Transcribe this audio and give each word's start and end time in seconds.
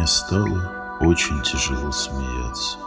Мне 0.00 0.06
стало 0.06 0.96
очень 1.00 1.42
тяжело 1.42 1.92
смеяться, 1.92 2.78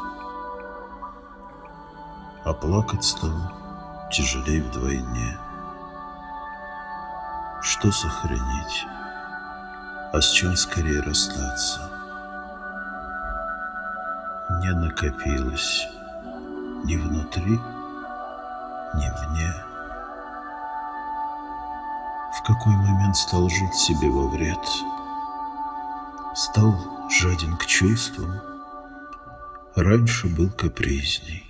а 2.43 2.53
плакать 2.53 3.03
стало 3.03 3.53
тяжелее 4.11 4.63
вдвойне. 4.63 5.37
Что 7.61 7.91
сохранить, 7.91 8.87
а 10.11 10.19
с 10.19 10.31
чем 10.31 10.55
скорее 10.55 11.01
расстаться? 11.01 11.81
Не 14.63 14.71
накопилось 14.71 15.87
ни 16.83 16.95
внутри, 16.95 17.59
ни 18.95 19.27
вне. 19.27 19.53
В 22.39 22.43
какой 22.43 22.75
момент 22.75 23.15
стал 23.15 23.47
жить 23.49 23.75
себе 23.75 24.09
во 24.09 24.27
вред? 24.29 24.67
Стал 26.35 26.73
жаден 27.11 27.57
к 27.57 27.65
чувствам, 27.65 28.31
раньше 29.75 30.27
был 30.27 30.49
капризней. 30.49 31.45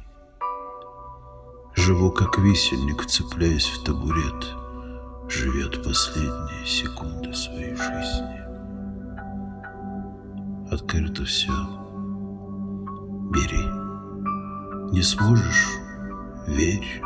Живу 1.76 2.12
как 2.12 2.38
висельник, 2.38 3.02
вцепляясь 3.02 3.68
в 3.68 3.84
табурет, 3.84 4.46
Живет 5.30 5.84
последние 5.84 6.66
секунды 6.66 7.34
своей 7.34 7.76
жизни. 7.76 8.44
Открыто 10.70 11.24
все. 11.24 11.54
Бери. 13.32 13.64
Не 14.92 15.02
сможешь— 15.02 15.80
верь. 16.48 17.02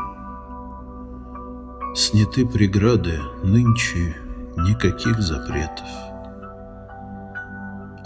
Сняты 1.95 2.45
преграды, 2.47 3.21
нынче 3.43 4.17
никаких 4.57 5.21
запретов. 5.21 6.06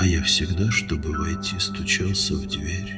А 0.02 0.04
я 0.04 0.24
всегда, 0.24 0.72
чтобы 0.72 1.16
войти, 1.16 1.60
стучался 1.60 2.34
в 2.34 2.48
дверь 2.48 2.92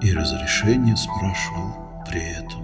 и 0.00 0.14
разрешение 0.14 0.96
спрашивал 0.96 2.04
при 2.08 2.20
этом. 2.20 2.62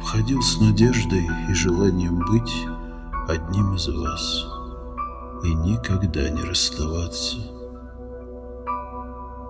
Входил 0.00 0.42
с 0.42 0.60
надеждой 0.60 1.26
и 1.48 1.54
желанием 1.54 2.18
быть 2.18 2.66
одним 3.28 3.76
из 3.76 3.88
вас 3.88 4.44
и 5.42 5.54
никогда 5.54 6.28
не 6.28 6.42
расставаться. 6.42 7.38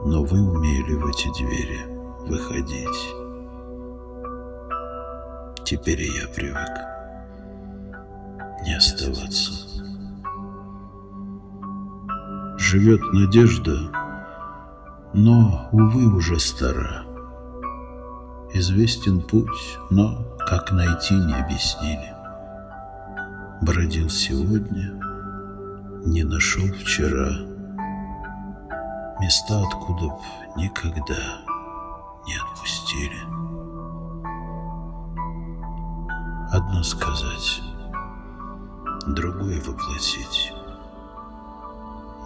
Но 0.06 0.22
вы 0.22 0.40
умели 0.40 0.94
в 0.94 1.04
эти 1.04 1.36
двери 1.36 1.80
выходить. 2.28 3.02
Теперь 5.64 6.02
я 6.02 6.28
привык 6.28 6.97
не 8.64 8.74
оставаться. 8.74 9.52
Живет 12.58 13.00
надежда, 13.12 13.76
но, 15.14 15.68
увы, 15.72 16.06
уже 16.14 16.38
стара. 16.38 17.04
Известен 18.52 19.20
путь, 19.20 19.78
но 19.90 20.24
как 20.48 20.72
найти 20.72 21.14
не 21.14 21.34
объяснили. 21.34 22.14
Бродил 23.62 24.08
сегодня, 24.08 24.92
не 26.04 26.24
нашел 26.24 26.66
вчера. 26.66 27.30
Места, 29.20 29.60
откуда 29.66 30.08
б 30.08 30.18
никогда 30.56 31.42
не 32.26 32.36
отпустили. 32.36 33.18
Одно 36.50 36.82
сказать, 36.82 37.60
другое 39.14 39.60
воплотить. 39.60 40.52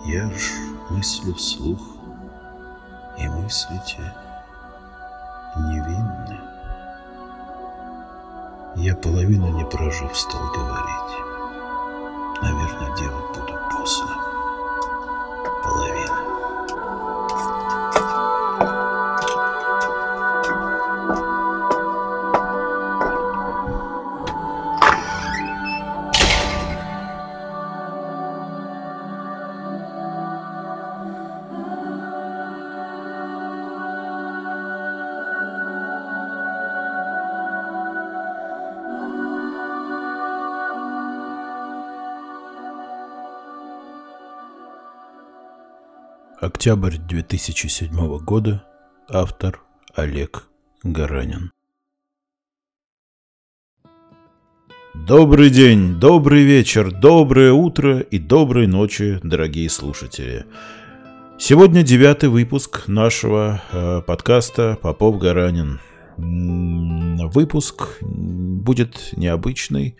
Я 0.04 0.30
ж 0.30 0.50
мыслю 0.90 1.34
вслух, 1.34 1.78
и 3.18 3.28
мыслите 3.28 4.14
невинны. 5.56 6.40
Я 8.76 8.96
половину 8.96 9.48
не 9.48 9.64
прожив 9.64 10.16
стал 10.16 10.52
говорить. 10.52 11.18
Наверное, 12.42 12.96
делать 12.96 13.28
буду 13.28 13.58
после. 13.70 14.06
Половина. 15.62 16.31
Октябрь 46.42 46.96
2007 46.96 48.18
года. 48.18 48.64
Автор 49.08 49.60
Олег 49.94 50.48
Гаранин. 50.82 51.52
Добрый 54.92 55.50
день, 55.50 56.00
добрый 56.00 56.42
вечер, 56.42 56.90
доброе 56.90 57.52
утро 57.52 58.00
и 58.00 58.18
доброй 58.18 58.66
ночи, 58.66 59.20
дорогие 59.22 59.70
слушатели. 59.70 60.44
Сегодня 61.38 61.84
девятый 61.84 62.28
выпуск 62.28 62.88
нашего 62.88 63.62
э, 63.70 64.02
подкаста 64.04 64.76
«Попов 64.82 65.20
Гаранин». 65.20 65.78
Выпуск 66.16 67.98
будет 68.00 69.12
необычный, 69.16 69.96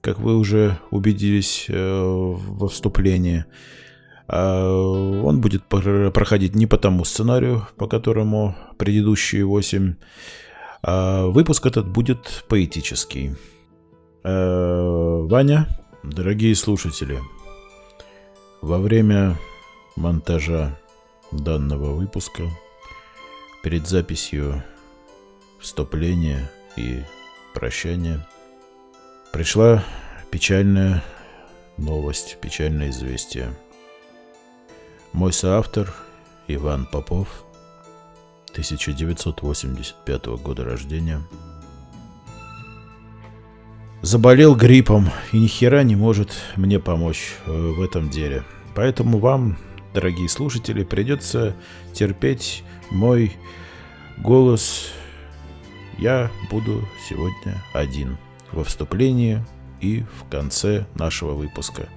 как 0.00 0.18
вы 0.18 0.36
уже 0.38 0.76
убедились 0.90 1.66
э, 1.68 2.02
во 2.02 2.66
вступлении– 2.66 3.44
он 4.26 5.40
будет 5.40 5.64
проходить 5.66 6.54
не 6.54 6.66
по 6.66 6.78
тому 6.78 7.04
сценарию, 7.04 7.66
по 7.76 7.86
которому 7.86 8.56
предыдущие 8.78 9.44
восемь. 9.44 9.96
А 10.82 11.26
выпуск 11.26 11.66
этот 11.66 11.88
будет 11.88 12.44
поэтический. 12.48 13.36
А, 14.22 15.22
Ваня, 15.24 15.68
дорогие 16.02 16.54
слушатели, 16.54 17.18
во 18.60 18.78
время 18.78 19.38
монтажа 19.96 20.78
данного 21.30 21.94
выпуска, 21.94 22.44
перед 23.62 23.86
записью 23.86 24.62
вступления 25.58 26.50
и 26.76 27.02
прощания, 27.54 28.26
пришла 29.32 29.84
печальная 30.30 31.02
новость, 31.76 32.38
печальное 32.40 32.90
известие– 32.90 33.54
мой 35.14 35.32
соавтор 35.32 35.94
Иван 36.48 36.86
Попов, 36.86 37.44
1985 38.50 40.26
года 40.42 40.64
рождения, 40.64 41.22
заболел 44.02 44.56
гриппом 44.56 45.10
и 45.32 45.38
ни 45.38 45.46
хера 45.46 45.84
не 45.84 45.94
может 45.94 46.32
мне 46.56 46.80
помочь 46.80 47.36
э, 47.46 47.52
в 47.52 47.80
этом 47.80 48.10
деле. 48.10 48.42
Поэтому 48.74 49.18
вам, 49.18 49.56
дорогие 49.94 50.28
слушатели, 50.28 50.82
придется 50.82 51.54
терпеть 51.92 52.64
мой 52.90 53.36
голос. 54.18 54.88
Я 55.96 56.28
буду 56.50 56.86
сегодня 57.08 57.62
один 57.72 58.18
во 58.50 58.64
вступлении 58.64 59.44
и 59.80 60.02
в 60.02 60.28
конце 60.28 60.86
нашего 60.96 61.34
выпуска. 61.34 61.88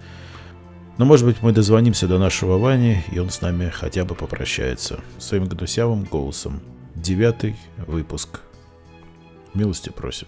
Но, 0.98 1.06
может 1.06 1.26
быть, 1.28 1.44
мы 1.44 1.52
дозвонимся 1.52 2.08
до 2.08 2.18
нашего 2.18 2.58
Вани, 2.58 3.04
и 3.12 3.20
он 3.20 3.30
с 3.30 3.42
нами 3.42 3.70
хотя 3.70 4.04
бы 4.04 4.16
попрощается. 4.16 5.00
Своим 5.20 5.46
гнусявым 5.46 6.06
голосом. 6.06 6.60
Девятый 6.96 7.56
выпуск. 7.86 8.42
Милости 9.54 9.90
просим. 9.90 10.28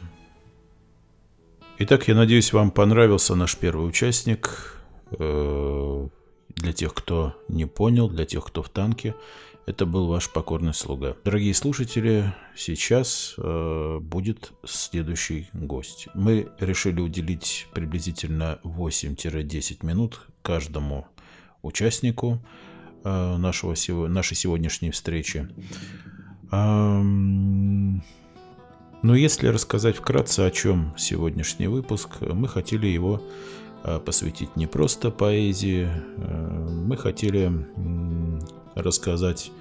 Итак, 1.79 2.07
я 2.07 2.13
надеюсь, 2.13 2.53
вам 2.53 2.69
понравился 2.69 3.33
наш 3.33 3.57
первый 3.57 3.87
участник. 3.87 4.75
Э, 5.17 6.07
для 6.49 6.73
тех, 6.73 6.93
кто 6.93 7.35
не 7.47 7.65
понял, 7.65 8.07
для 8.07 8.25
тех, 8.25 8.45
кто 8.45 8.61
в 8.61 8.69
танке, 8.69 9.15
это 9.69 9.85
был 9.85 10.07
ваш 10.07 10.31
покорный 10.31 10.73
слуга. 10.73 11.15
Дорогие 11.23 11.53
слушатели, 11.53 12.33
сейчас 12.55 13.35
э, 13.37 13.99
будет 14.01 14.51
следующий 14.65 15.47
гость. 15.53 16.07
Мы 16.15 16.47
решили 16.59 16.99
уделить 17.01 17.67
приблизительно 17.71 18.59
8-10 18.63 19.85
минут 19.85 20.25
каждому 20.41 21.05
участнику 21.61 22.39
э, 23.03 23.37
нашего, 23.37 23.75
нашей 24.07 24.35
сегодняшней 24.35 24.89
встречи. 24.89 25.47
Но 26.51 28.01
если 29.03 29.49
рассказать 29.49 29.97
вкратце, 29.97 30.39
о 30.47 30.49
чем 30.49 30.95
сегодняшний 30.97 31.67
выпуск, 31.67 32.21
мы 32.21 32.47
хотели 32.47 32.87
его 32.87 33.21
а, 33.83 33.99
посвятить 33.99 34.55
не 34.55 34.67
просто 34.67 35.09
поэзии, 35.11 35.87
а, 36.17 36.67
мы 36.67 36.97
хотели 36.97 37.51
рассказать 38.81 39.51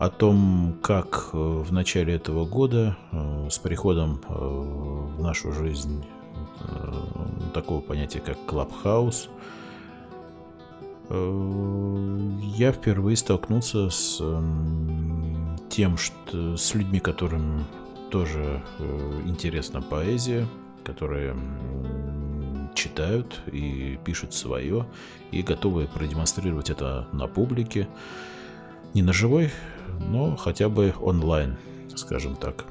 о 0.00 0.08
том, 0.08 0.78
как 0.82 1.28
э, 1.34 1.36
в 1.36 1.72
начале 1.72 2.14
этого 2.14 2.46
года 2.46 2.96
э, 3.12 3.48
с 3.50 3.58
приходом 3.58 4.18
э, 4.28 4.32
в 4.32 5.20
нашу 5.22 5.52
жизнь 5.52 6.04
такого 7.52 7.80
понятия, 7.80 8.20
как 8.20 8.36
Клабхаус, 8.46 9.28
я 11.10 12.72
впервые 12.72 13.16
столкнулся 13.16 13.90
с 13.90 14.22
тем, 15.68 15.96
что 15.98 16.56
с 16.56 16.74
людьми, 16.74 16.98
которым 16.98 17.66
тоже 18.10 18.62
интересна 19.26 19.82
поэзия, 19.82 20.46
которые 20.84 21.34
читают 22.74 23.40
и 23.52 23.98
пишут 24.04 24.34
свое, 24.34 24.86
и 25.30 25.42
готовы 25.42 25.86
продемонстрировать 25.86 26.70
это 26.70 27.06
на 27.12 27.26
публике. 27.26 27.88
Не 28.94 29.02
на 29.02 29.12
живой, 29.12 29.50
но 30.08 30.36
хотя 30.36 30.68
бы 30.68 30.94
онлайн, 31.00 31.56
скажем 31.94 32.36
так. 32.36 32.64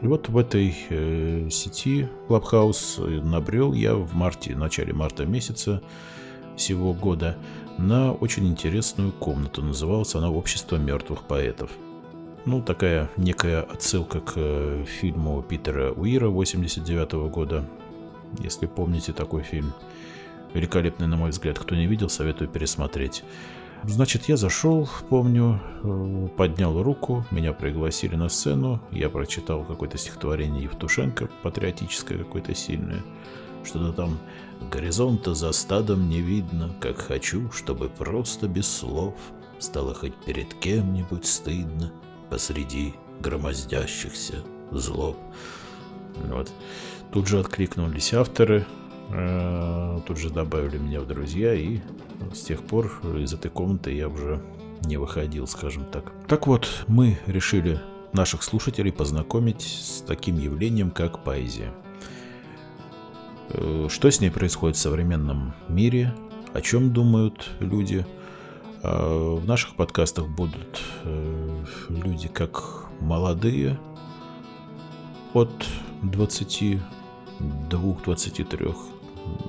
И 0.00 0.06
вот 0.06 0.28
в 0.28 0.36
этой 0.36 0.76
э, 0.90 1.48
сети 1.50 2.08
Clubhouse 2.28 3.00
набрел 3.22 3.72
я 3.72 3.94
в 3.94 4.14
марте, 4.14 4.54
начале 4.54 4.92
марта 4.92 5.24
месяца 5.24 5.82
сего 6.56 6.92
года 6.92 7.36
на 7.78 8.12
очень 8.12 8.46
интересную 8.46 9.12
комнату. 9.12 9.62
Называлась 9.62 10.14
она 10.14 10.30
«Общество 10.30 10.76
мертвых 10.76 11.22
поэтов». 11.22 11.70
Ну, 12.44 12.60
такая 12.60 13.10
некая 13.16 13.62
отсылка 13.62 14.20
к 14.20 14.34
э, 14.36 14.84
фильму 14.86 15.42
Питера 15.42 15.92
Уира 15.92 16.28
89 16.28 17.12
-го 17.14 17.30
года, 17.30 17.64
если 18.38 18.66
помните 18.66 19.12
такой 19.12 19.42
фильм. 19.42 19.72
Великолепный, 20.54 21.08
на 21.08 21.16
мой 21.16 21.30
взгляд. 21.30 21.58
Кто 21.58 21.74
не 21.74 21.86
видел, 21.86 22.08
советую 22.08 22.48
пересмотреть. 22.48 23.24
Значит, 23.86 24.30
я 24.30 24.38
зашел, 24.38 24.88
помню, 25.10 25.60
э, 25.82 26.28
поднял 26.38 26.82
руку, 26.82 27.26
меня 27.30 27.52
пригласили 27.52 28.14
на 28.14 28.30
сцену, 28.30 28.80
я 28.90 29.10
прочитал 29.10 29.62
какое-то 29.62 29.98
стихотворение 29.98 30.62
Евтушенко, 30.62 31.28
патриотическое 31.42 32.16
какое-то 32.16 32.54
сильное. 32.54 33.02
Что-то 33.62 33.92
там 33.92 34.18
«Горизонта 34.70 35.34
за 35.34 35.52
стадом 35.52 36.08
не 36.08 36.20
видно, 36.20 36.74
как 36.80 36.98
хочу, 36.98 37.50
чтобы 37.50 37.90
просто 37.90 38.48
без 38.48 38.68
слов 38.68 39.14
стало 39.58 39.92
хоть 39.94 40.14
перед 40.24 40.54
кем-нибудь 40.54 41.26
стыдно 41.26 41.92
посреди 42.30 42.94
громоздящихся 43.20 44.36
злоб». 44.70 45.18
Вот. 46.28 46.50
Тут 47.12 47.28
же 47.28 47.38
откликнулись 47.38 48.14
авторы, 48.14 48.64
тут 49.08 50.18
же 50.18 50.30
добавили 50.30 50.78
меня 50.78 51.00
в 51.00 51.06
друзья 51.06 51.54
и 51.54 51.80
с 52.32 52.40
тех 52.40 52.62
пор 52.62 52.86
из 53.16 53.32
этой 53.32 53.50
комнаты 53.50 53.92
я 53.92 54.08
уже 54.08 54.40
не 54.86 54.96
выходил, 54.96 55.46
скажем 55.46 55.84
так. 55.84 56.12
Так 56.26 56.46
вот, 56.46 56.84
мы 56.88 57.18
решили 57.26 57.80
наших 58.12 58.42
слушателей 58.42 58.92
познакомить 58.92 59.62
с 59.62 60.02
таким 60.02 60.38
явлением, 60.38 60.90
как 60.90 61.24
поэзия. 61.24 61.72
Э, 63.50 63.88
что 63.90 64.10
с 64.10 64.20
ней 64.20 64.30
происходит 64.30 64.76
в 64.76 64.80
современном 64.80 65.54
мире, 65.68 66.14
о 66.52 66.60
чем 66.60 66.92
думают 66.92 67.50
люди. 67.60 68.06
А 68.82 69.36
в 69.36 69.46
наших 69.46 69.76
подкастах 69.76 70.28
будут 70.28 70.80
э, 71.04 71.64
люди 71.88 72.28
как 72.28 72.86
молодые, 73.00 73.78
от 75.32 75.50
22-23, 76.02 78.76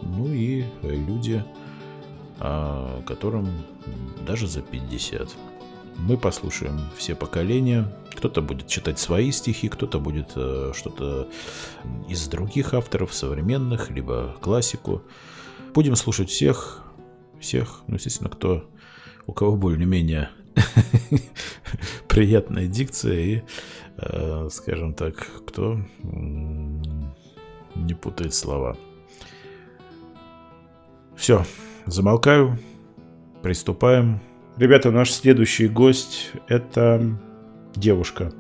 ну 0.04 0.32
и 0.32 0.66
люди 0.82 1.44
а, 2.38 3.02
которым 3.04 3.48
даже 4.26 4.48
за 4.48 4.62
50. 4.62 5.36
Мы 5.98 6.18
послушаем 6.18 6.90
все 6.98 7.16
поколения. 7.16 7.96
Кто-то 8.16 8.42
будет 8.42 8.68
читать 8.68 9.00
свои 9.00 9.32
стихи, 9.32 9.70
кто-то 9.70 10.00
будет 10.00 10.34
э, 10.36 10.74
что-то 10.76 11.30
из 12.10 12.28
других 12.28 12.74
авторов, 12.74 13.14
современных, 13.14 13.90
либо 13.90 14.36
классику. 14.42 15.04
Будем 15.74 15.96
слушать 15.96 16.30
всех, 16.30 16.84
всех, 17.40 17.82
ну, 17.88 17.96
естественно, 17.96 18.30
кто, 18.30 18.70
у 19.26 19.32
кого 19.32 19.56
более-менее 19.56 20.30
приятная 22.10 22.68
дикция 22.68 23.20
и, 23.20 23.42
э, 23.98 24.50
скажем 24.52 24.94
так, 24.94 25.28
кто 25.48 25.80
не 26.04 27.94
путает 27.94 28.34
слова. 28.34 28.78
Все, 31.16 31.46
замолкаю. 31.86 32.58
Приступаем. 33.42 34.20
Ребята, 34.58 34.92
наш 34.92 35.12
следующий 35.12 35.68
гость– 35.68 36.32
это 36.48 37.18
девушка. 37.76 38.34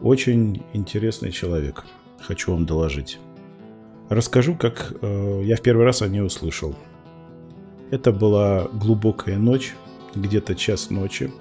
Очень 0.00 0.62
интересный 0.72 1.32
человек. 1.32 1.84
Хочу 2.20 2.52
вам 2.52 2.66
доложить. 2.66 3.18
Расскажу, 4.08 4.54
как 4.54 4.94
э, 5.00 5.42
я 5.44 5.56
в 5.56 5.62
первый 5.62 5.84
раз 5.84 6.02
о 6.02 6.08
ней 6.08 6.20
услышал. 6.20 6.74
Это 7.90 8.12
была 8.12 8.68
глубокая 8.72 9.38
ночь, 9.38 9.74
где-то 10.14 10.54
час 10.54 10.90
ночи. 10.90 11.32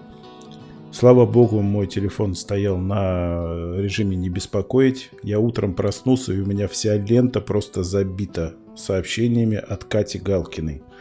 Слава 0.92 1.26
богу, 1.26 1.62
мой 1.62 1.88
телефон 1.88 2.34
стоял 2.34 2.78
на 2.78 3.76
режиме 3.78 4.16
«не 4.16 4.30
беспокоить». 4.30 5.12
Я 5.22 5.40
утром 5.40 5.74
проснулся, 5.74 6.34
и 6.34 6.40
у 6.40 6.46
меня 6.46 6.68
вся 6.68 6.98
лента 6.98 7.42
просто 7.42 7.84
забита 7.84 8.56
сообщениями 8.76 9.58
от 9.58 9.84
Кати 9.84 10.20
Галкиной– 10.20 10.84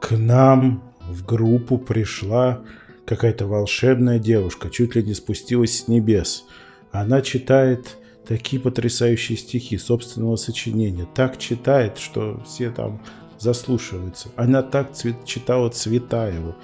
к 0.00 0.16
нам 0.16 0.82
в 1.00 1.24
группу 1.24 1.78
пришла 1.78 2.60
какая-то 3.06 3.46
волшебная 3.46 4.18
девушка, 4.18 4.70
чуть 4.70 4.94
ли 4.94 5.02
не 5.02 5.14
спустилась 5.14 5.80
с 5.80 5.88
небес. 5.88 6.44
Она 6.92 7.22
читает 7.22 7.96
такие 8.26 8.60
потрясающие 8.60 9.38
стихи 9.38 9.78
собственного 9.78 10.36
сочинения. 10.36 11.08
Так 11.14 11.38
читает, 11.38 11.98
что 11.98 12.40
все 12.46 12.70
там 12.70 13.02
заслушиваются. 13.38 14.28
Она 14.36 14.62
так 14.62 14.92
цвет, 14.92 15.24
читала 15.24 15.70
Цветаеву. 15.70 16.54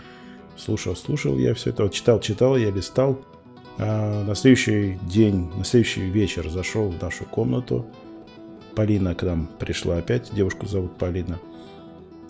Слушал, 0.57 0.95
слушал 0.95 1.39
я 1.39 1.55
все 1.55 1.71
это. 1.71 1.85
Вот 1.85 1.93
читал, 1.93 2.21
читал, 2.21 2.57
я 2.57 2.71
листал. 2.71 3.25
А 3.79 4.25
на 4.25 4.35
следующий 4.35 4.99
день, 5.03 5.51
на 5.57 5.65
следующий 5.65 6.03
вечер 6.03 6.49
зашел 6.49 6.91
в 6.91 7.03
нашу 7.03 7.25
комнату. 7.25 7.87
Полина 8.75 9.15
к 9.15 9.23
нам 9.23 9.49
пришла 9.59 9.99
опять. 9.99 10.33
Девушку 10.35 10.67
зовут 10.67 10.97
Полина. 10.97 11.39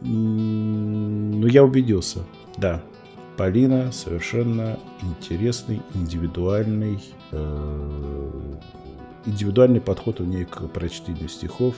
Ну, 0.00 1.46
я 1.46 1.62
убедился. 1.64 2.20
Да, 2.56 2.82
Полина 3.36 3.92
совершенно 3.92 4.78
интересный, 5.00 5.80
индивидуальный, 5.94 6.98
э, 7.30 8.30
индивидуальный 9.26 9.80
подход 9.80 10.20
у 10.20 10.24
нее 10.24 10.44
к 10.44 10.66
прочтению 10.68 11.28
стихов. 11.28 11.76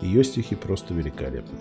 Ее 0.00 0.22
стихи 0.22 0.54
просто 0.54 0.94
великолепны. 0.94 1.58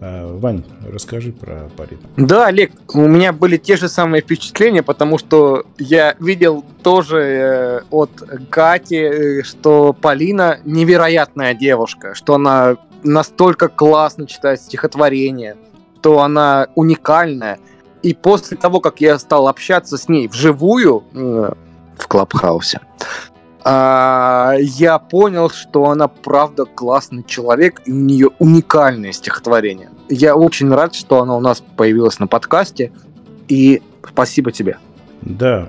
А, 0.00 0.36
Вань, 0.38 0.64
расскажи 0.92 1.32
про 1.32 1.70
Полину. 1.76 2.02
Да, 2.16 2.46
Олег, 2.46 2.72
у 2.92 3.06
меня 3.06 3.32
были 3.32 3.56
те 3.56 3.76
же 3.76 3.88
самые 3.88 4.22
впечатления, 4.22 4.82
потому 4.82 5.18
что 5.18 5.64
я 5.78 6.14
видел 6.20 6.64
тоже 6.82 7.18
э, 7.18 7.80
от 7.90 8.10
Кати, 8.50 8.96
э, 8.96 9.42
что 9.42 9.92
Полина 9.92 10.58
невероятная 10.64 11.54
девушка, 11.54 12.14
что 12.14 12.34
она 12.34 12.76
настолько 13.02 13.68
классно 13.68 14.26
читает 14.26 14.60
стихотворение, 14.60 15.56
то 16.00 16.20
она 16.20 16.68
уникальная. 16.74 17.58
И 18.02 18.12
после 18.12 18.56
того, 18.56 18.80
как 18.80 19.00
я 19.00 19.18
стал 19.18 19.48
общаться 19.48 19.96
с 19.96 20.08
ней 20.08 20.28
вживую 20.28 21.04
э, 21.14 21.52
в 21.96 22.08
Клабхаусе, 22.08 22.80
а, 23.64 24.54
я 24.58 24.98
понял, 24.98 25.48
что 25.48 25.90
она 25.90 26.06
правда 26.06 26.66
классный 26.66 27.24
человек, 27.24 27.80
и 27.86 27.92
у 27.92 27.96
нее 27.96 28.30
уникальное 28.38 29.12
стихотворение. 29.12 29.90
Я 30.08 30.36
очень 30.36 30.70
рад, 30.70 30.94
что 30.94 31.22
она 31.22 31.36
у 31.36 31.40
нас 31.40 31.62
появилась 31.76 32.18
на 32.18 32.26
подкасте, 32.26 32.92
и 33.48 33.82
спасибо 34.06 34.52
тебе. 34.52 34.76
Да, 35.22 35.68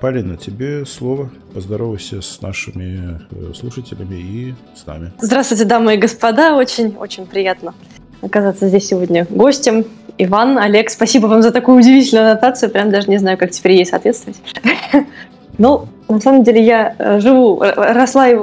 Полина, 0.00 0.36
тебе 0.36 0.86
слово. 0.86 1.30
Поздоровайся 1.52 2.22
с 2.22 2.40
нашими 2.40 3.20
э, 3.32 3.52
слушателями 3.52 4.14
и 4.14 4.54
с 4.76 4.86
нами. 4.86 5.12
Здравствуйте, 5.20 5.64
дамы 5.64 5.94
и 5.94 5.98
господа. 5.98 6.54
Очень-очень 6.54 7.26
приятно 7.26 7.74
оказаться 8.22 8.68
здесь 8.68 8.86
сегодня 8.86 9.26
гостем. 9.28 9.84
Иван, 10.18 10.58
Олег, 10.58 10.90
спасибо 10.90 11.26
вам 11.26 11.42
за 11.42 11.50
такую 11.50 11.78
удивительную 11.78 12.30
аннотацию. 12.30 12.70
Прям 12.70 12.90
даже 12.90 13.08
не 13.10 13.18
знаю, 13.18 13.36
как 13.36 13.50
теперь 13.50 13.72
ей 13.72 13.86
соответствовать. 13.86 14.40
Ну, 15.58 15.88
на 16.08 16.20
самом 16.20 16.44
деле 16.44 16.64
я 16.64 16.94
э, 16.98 17.20
живу, 17.20 17.60
росла 17.60 18.28
и 18.28 18.36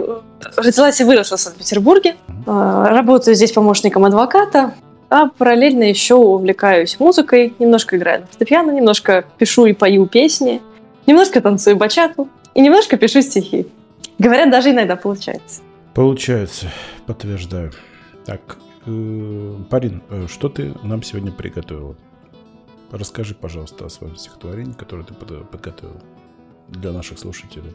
родилась 0.58 1.00
и 1.02 1.04
выросла 1.04 1.38
в 1.38 1.40
Санкт-Петербурге. 1.40 2.16
Э, 2.46 2.86
работаю 2.90 3.36
здесь 3.36 3.52
помощником 3.52 4.06
адвоката. 4.06 4.74
А 5.10 5.28
параллельно 5.28 5.84
еще 5.84 6.16
увлекаюсь 6.16 7.00
музыкой, 7.00 7.54
немножко 7.60 7.96
играю 7.96 8.22
на 8.22 8.28
фортепиано, 8.28 8.72
немножко 8.72 9.26
пишу 9.38 9.66
и 9.66 9.74
пою 9.74 10.08
песни, 10.08 10.62
немножко 11.06 11.42
танцую 11.42 11.76
бачату 11.76 12.28
и 12.54 12.62
немножко 12.62 12.98
пишу 12.98 13.22
стихи. 13.22 13.68
Говорят, 14.18 14.50
даже 14.50 14.72
иногда 14.72 14.96
получается. 14.96 15.62
Получается, 15.94 16.68
подтверждаю. 17.06 17.72
Так, 18.26 18.58
э, 18.86 19.56
Парин, 19.70 20.02
э, 20.10 20.26
что 20.28 20.50
ты 20.50 20.74
нам 20.84 21.04
сегодня 21.04 21.32
приготовила? 21.32 21.96
Расскажи, 22.92 23.36
пожалуйста, 23.36 23.86
о 23.86 23.90
своем 23.90 24.16
стихотворении, 24.16 24.74
которое 24.74 25.04
ты 25.04 25.14
подготовил 25.14 26.02
для 26.70 26.92
наших 26.92 27.20
слушателей. 27.20 27.74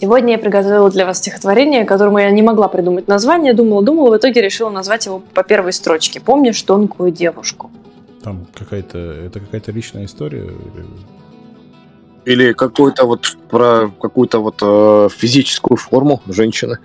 Сегодня 0.00 0.32
я 0.32 0.38
приготовила 0.38 0.90
для 0.90 1.06
вас 1.06 1.18
стихотворение, 1.18 1.84
которому 1.86 2.18
я 2.18 2.30
не 2.30 2.42
могла 2.42 2.68
придумать 2.68 3.08
название, 3.08 3.54
думала, 3.54 3.82
думала, 3.82 4.10
в 4.10 4.18
итоге 4.18 4.42
решила 4.42 4.68
назвать 4.68 5.06
его 5.06 5.20
по 5.20 5.42
первой 5.42 5.72
строчке. 5.72 6.20
Помнишь 6.20 6.60
тонкую 6.62 7.10
девушку? 7.12 7.70
Там 8.22 8.46
какая-то, 8.54 8.98
это 8.98 9.40
какая-то 9.40 9.72
личная 9.72 10.04
история? 10.04 10.50
Или 12.26 12.52
какую-то 12.52 13.06
вот 13.06 13.38
про 13.48 13.90
какую-то 14.00 14.40
вот 14.40 14.56
э, 14.60 15.08
физическую 15.16 15.78
форму 15.78 16.20
женщины. 16.26 16.78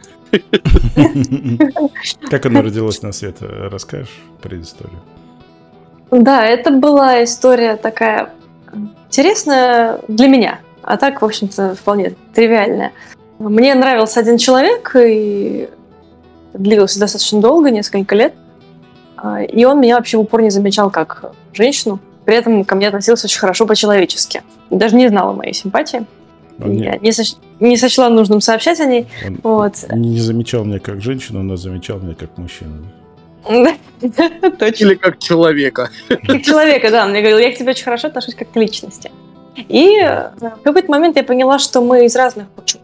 Как 2.29 2.45
она 2.45 2.61
родилась 2.61 3.01
на 3.01 3.11
свет? 3.11 3.37
Расскажешь 3.41 4.21
предысторию? 4.41 5.01
Да, 6.11 6.45
это 6.45 6.71
была 6.71 7.23
история 7.23 7.75
такая 7.75 8.31
интересная 9.07 9.99
для 10.07 10.27
меня. 10.27 10.59
А 10.83 10.97
так, 10.97 11.21
в 11.21 11.25
общем-то, 11.25 11.75
вполне 11.75 12.15
тривиальная. 12.33 12.91
Мне 13.39 13.73
нравился 13.75 14.19
один 14.19 14.37
человек, 14.37 14.95
и 14.95 15.69
длился 16.53 16.99
достаточно 16.99 17.41
долго, 17.41 17.71
несколько 17.71 18.15
лет. 18.15 18.33
А, 19.17 19.41
и 19.41 19.63
он 19.65 19.79
меня 19.79 19.97
вообще 19.97 20.17
в 20.17 20.21
упор 20.21 20.41
не 20.41 20.49
замечал 20.49 20.89
как 20.89 21.33
женщину. 21.53 21.99
При 22.25 22.35
этом 22.35 22.65
ко 22.65 22.75
мне 22.75 22.87
относился 22.87 23.27
очень 23.27 23.39
хорошо 23.39 23.65
по-человечески. 23.65 24.43
Даже 24.69 24.95
не 24.95 25.07
знал 25.07 25.29
о 25.29 25.33
моей 25.33 25.53
симпатии. 25.53 26.05
Он 26.59 26.73
Я 26.73 26.97
не, 26.97 27.11
соч... 27.11 27.33
не 27.59 27.77
сочла 27.77 28.09
нужным 28.09 28.41
сообщать 28.41 28.79
о 28.79 28.85
ней. 28.85 29.07
Он 29.25 29.39
вот. 29.43 29.73
не 29.91 30.19
замечал 30.19 30.63
меня 30.63 30.79
как 30.79 31.01
женщину, 31.01 31.41
но 31.41 31.55
замечал 31.55 31.99
меня 31.99 32.13
как 32.13 32.37
мужчину. 32.37 32.85
Точно. 33.49 34.85
Или 34.85 34.95
как 34.95 35.17
человека. 35.17 35.89
Как 36.07 36.43
человека, 36.43 36.91
да. 36.91 37.05
Он 37.05 37.11
мне 37.11 37.21
говорил, 37.21 37.39
я 37.39 37.51
к 37.51 37.57
тебе 37.57 37.71
очень 37.71 37.83
хорошо 37.83 38.07
отношусь 38.07 38.35
как 38.35 38.51
к 38.51 38.55
личности. 38.55 39.11
И 39.55 39.99
э, 39.99 40.29
в 40.37 40.63
какой-то 40.63 40.89
момент 40.91 41.17
я 41.17 41.23
поняла, 41.23 41.59
что 41.59 41.81
мы 41.81 42.05
из 42.05 42.15
разных 42.15 42.47
очень 42.57 42.79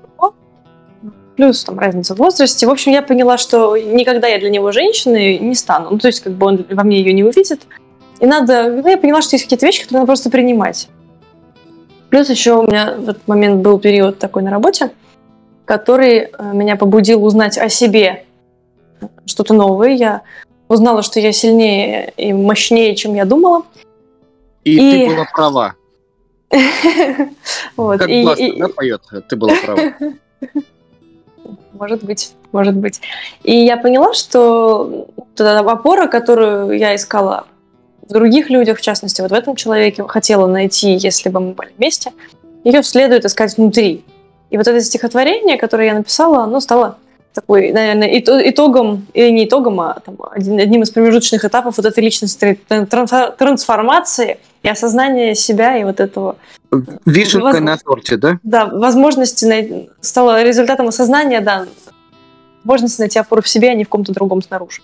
плюс 1.37 1.63
там 1.63 1.79
разница 1.79 2.15
в 2.15 2.17
возрасте. 2.17 2.67
В 2.67 2.69
общем, 2.69 2.91
я 2.91 3.01
поняла, 3.01 3.37
что 3.37 3.77
никогда 3.77 4.27
я 4.27 4.39
для 4.39 4.49
него 4.49 4.71
женщиной 4.71 5.37
не 5.37 5.55
стану. 5.55 5.91
Ну, 5.91 5.99
то 5.99 6.07
есть, 6.07 6.19
как 6.19 6.33
бы 6.33 6.47
он 6.47 6.65
во 6.69 6.83
мне 6.83 6.99
ее 6.99 7.13
не 7.13 7.23
увидит. 7.23 7.61
И 8.19 8.25
надо... 8.25 8.69
Ну, 8.69 8.89
я 8.89 8.97
поняла, 8.97 9.21
что 9.21 9.35
есть 9.35 9.45
какие-то 9.45 9.65
вещи, 9.65 9.83
которые 9.83 9.99
надо 9.99 10.07
просто 10.07 10.29
принимать. 10.29 10.89
Плюс 12.09 12.29
еще 12.29 12.55
у 12.55 12.63
меня 12.63 12.95
в 12.97 13.09
этот 13.09 13.27
момент 13.27 13.61
был 13.61 13.79
период 13.79 14.17
такой 14.17 14.41
на 14.41 14.49
работе, 14.49 14.91
который 15.65 16.17
э, 16.17 16.29
меня 16.53 16.75
побудил 16.75 17.23
узнать 17.23 17.57
о 17.57 17.69
себе 17.69 18.25
что-то 19.25 19.53
новое. 19.53 19.89
Я 19.89 20.21
узнала, 20.67 21.03
что 21.03 21.19
я 21.19 21.31
сильнее 21.31 22.13
и 22.17 22.33
мощнее, 22.33 22.95
чем 22.95 23.13
я 23.13 23.25
думала. 23.25 23.63
И, 24.63 24.75
и... 24.75 25.07
ты 25.07 25.13
была 25.13 25.25
права. 25.31 25.75
Вот. 27.75 27.99
Как 27.99 28.07
классно, 28.09 28.43
и, 28.43 28.59
да, 28.59 28.67
поет? 28.69 29.01
Ты 29.29 29.35
была 29.35 29.53
права. 29.63 29.93
Может 31.73 32.03
быть, 32.03 32.33
может 32.51 32.75
быть. 32.75 33.01
И 33.43 33.55
я 33.55 33.77
поняла, 33.77 34.13
что 34.15 35.07
опора, 35.37 36.07
которую 36.07 36.75
я 36.75 36.95
искала 36.95 37.45
в 38.01 38.13
других 38.13 38.49
людях, 38.49 38.79
в 38.79 38.81
частности, 38.81 39.21
вот 39.21 39.29
в 39.29 39.33
этом 39.33 39.55
человеке, 39.55 40.03
хотела 40.07 40.47
найти, 40.47 40.95
если 40.95 41.29
бы 41.29 41.39
мы 41.39 41.53
были 41.53 41.71
вместе, 41.77 42.13
ее 42.63 42.81
следует 42.81 43.25
искать 43.25 43.55
внутри. 43.57 44.03
И 44.49 44.57
вот 44.57 44.67
это 44.67 44.81
стихотворение, 44.81 45.57
которое 45.57 45.89
я 45.89 45.93
написала, 45.93 46.43
оно 46.43 46.59
стало 46.59 46.97
такой, 47.33 47.71
наверное, 47.71 48.09
итогом, 48.17 49.05
или 49.13 49.29
не 49.29 49.45
итогом, 49.45 49.79
а 49.79 49.99
там, 50.03 50.17
одним 50.31 50.81
из 50.81 50.89
промежуточных 50.89 51.45
этапов 51.45 51.77
вот 51.77 51.85
этой 51.85 52.03
личностной 52.03 52.55
трансформации 52.55 54.39
и 54.67 54.69
осознания 54.69 55.33
себя 55.33 55.77
и 55.77 55.83
вот 55.83 55.99
этого... 55.99 56.35
Вишенка 57.05 57.53
воз... 57.53 57.59
на 57.59 57.77
торте, 57.77 58.17
да? 58.17 58.39
Да, 58.43 58.65
возможности 58.65 59.45
най... 59.45 59.89
стало 60.01 60.43
результатом 60.43 60.87
осознания, 60.87 61.41
да, 61.41 61.65
возможности 62.63 62.99
найти 62.99 63.17
опору 63.19 63.41
в 63.41 63.47
себе, 63.47 63.69
а 63.69 63.73
не 63.73 63.85
в 63.85 63.89
ком-то 63.89 64.13
другом 64.13 64.41
снаружи. 64.41 64.81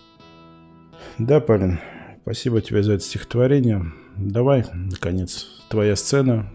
Да, 1.18 1.40
Полин, 1.40 1.80
спасибо 2.24 2.62
тебе 2.62 2.82
за 2.82 2.94
это 2.94 3.04
стихотворение. 3.04 3.86
Давай, 4.16 4.66
наконец, 4.74 5.48
твоя 5.70 5.96
сцена. 5.96 6.50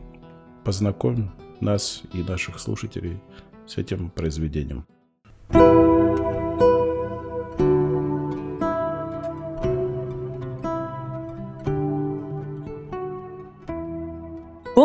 Познакомь 0.64 1.28
нас 1.60 2.02
и 2.12 2.22
наших 2.22 2.58
слушателей 2.58 3.20
с 3.66 3.78
этим 3.78 4.10
произведением. 4.10 4.86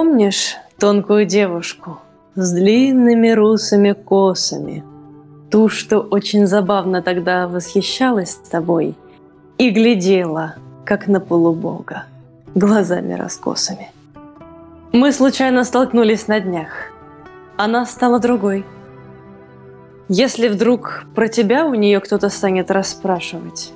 Помнишь 0.03 0.57
тонкую 0.77 1.25
девушку 1.25 1.99
с 2.35 2.51
длинными 2.51 3.29
русыми 3.29 3.93
косами? 3.93 4.83
Ту, 5.49 5.69
что 5.69 6.01
очень 6.01 6.45
забавно 6.45 7.01
тогда 7.01 7.47
восхищалась 7.47 8.35
тобой 8.35 8.95
и 9.57 9.69
глядела, 9.69 10.55
как 10.83 11.07
на 11.07 11.21
полубога, 11.21 12.03
глазами 12.53 13.13
раскосами. 13.13 13.91
Мы 14.91 15.13
случайно 15.13 15.63
столкнулись 15.63 16.27
на 16.27 16.41
днях. 16.41 16.91
Она 17.55 17.85
стала 17.85 18.19
другой– 18.19 18.65
если 20.09 20.49
вдруг 20.49 21.05
про 21.15 21.29
тебя 21.29 21.65
у 21.65 21.75
нее 21.75 22.01
кто-то 22.01 22.27
станет 22.27 22.71
расспрашивать, 22.71 23.71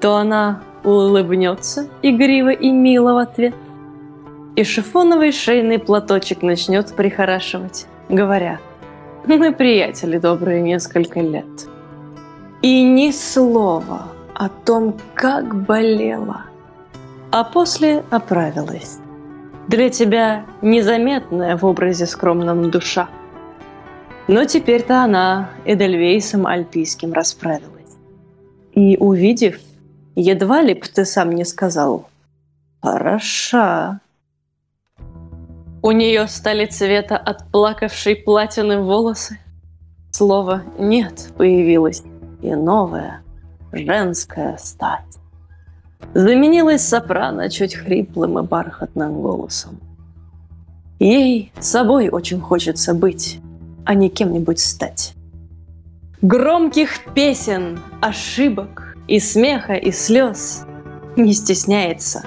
то 0.00 0.16
она 0.16 0.62
улыбнется 0.82 1.88
игриво 2.00 2.48
и 2.48 2.70
мило 2.70 3.12
в 3.12 3.18
ответ, 3.18 3.54
и 4.56 4.64
шифоновый 4.64 5.32
шейный 5.32 5.78
платочек 5.78 6.42
начнет 6.42 6.94
прихорашивать, 6.94 7.86
говоря, 8.08 8.60
«Мы 9.26 9.52
приятели 9.52 10.18
добрые 10.18 10.60
несколько 10.60 11.20
лет». 11.20 11.68
И 12.60 12.82
ни 12.82 13.10
слова 13.10 14.08
о 14.34 14.48
том, 14.48 14.96
как 15.14 15.64
болела, 15.64 16.42
а 17.30 17.44
после 17.44 18.04
оправилась. 18.10 18.98
Для 19.68 19.90
тебя 19.90 20.44
незаметная 20.60 21.56
в 21.56 21.64
образе 21.64 22.06
скромном 22.06 22.70
душа– 22.70 23.08
но 24.28 24.44
теперь-то 24.44 25.02
она 25.02 25.50
Эдельвейсом 25.64 26.46
альпийским 26.46 27.12
расправилась. 27.12 27.96
И, 28.72 28.96
увидев, 28.96 29.58
едва 30.14 30.62
ли 30.62 30.74
б 30.74 30.80
ты 30.94 31.04
сам 31.04 31.32
не 31.32 31.44
сказал 31.44 32.08
«Хороша». 32.80 34.00
У 35.84 35.90
нее 35.90 36.28
стали 36.28 36.66
цвета 36.66 37.16
отплакавшей 37.16 38.14
платины 38.14 38.78
волосы. 38.78 39.40
Слово 40.12 40.62
«нет» 40.78 41.32
появилось, 41.36 42.04
и 42.40 42.54
новая 42.54 43.22
женская 43.72 44.56
стать. 44.58 45.18
Заменилась 46.14 46.86
сопрано 46.86 47.50
чуть 47.50 47.74
хриплым 47.74 48.38
и 48.38 48.42
бархатным 48.42 49.22
голосом. 49.22 49.80
Ей 51.00 51.52
собой 51.58 52.10
очень 52.10 52.40
хочется 52.40 52.94
быть, 52.94 53.40
а 53.84 53.94
не 53.94 54.08
кем-нибудь 54.08 54.60
стать. 54.60 55.14
Громких 56.20 57.12
песен, 57.12 57.80
ошибок 58.00 58.96
и 59.08 59.18
смеха 59.18 59.74
и 59.74 59.90
слез 59.90 60.64
не 61.16 61.32
стесняется. 61.32 62.22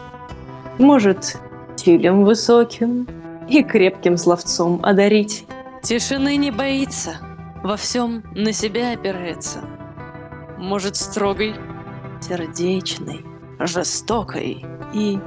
Может, 0.78 1.38
стилем 1.78 2.26
высоким 2.26 3.08
и 3.48 3.64
крепким 3.64 4.18
словцом 4.18 4.80
одарить. 4.84 5.46
Тишины 5.82 6.36
не 6.38 6.52
боится, 6.52 7.18
во 7.64 7.78
всем 7.78 8.24
на 8.34 8.52
себя 8.54 8.94
опирается. 8.94 9.60
Может, 10.58 10.96
строгой, 10.96 11.56
сердечной, 12.22 13.26
жестокой 13.60 14.66
и 14.94 15.20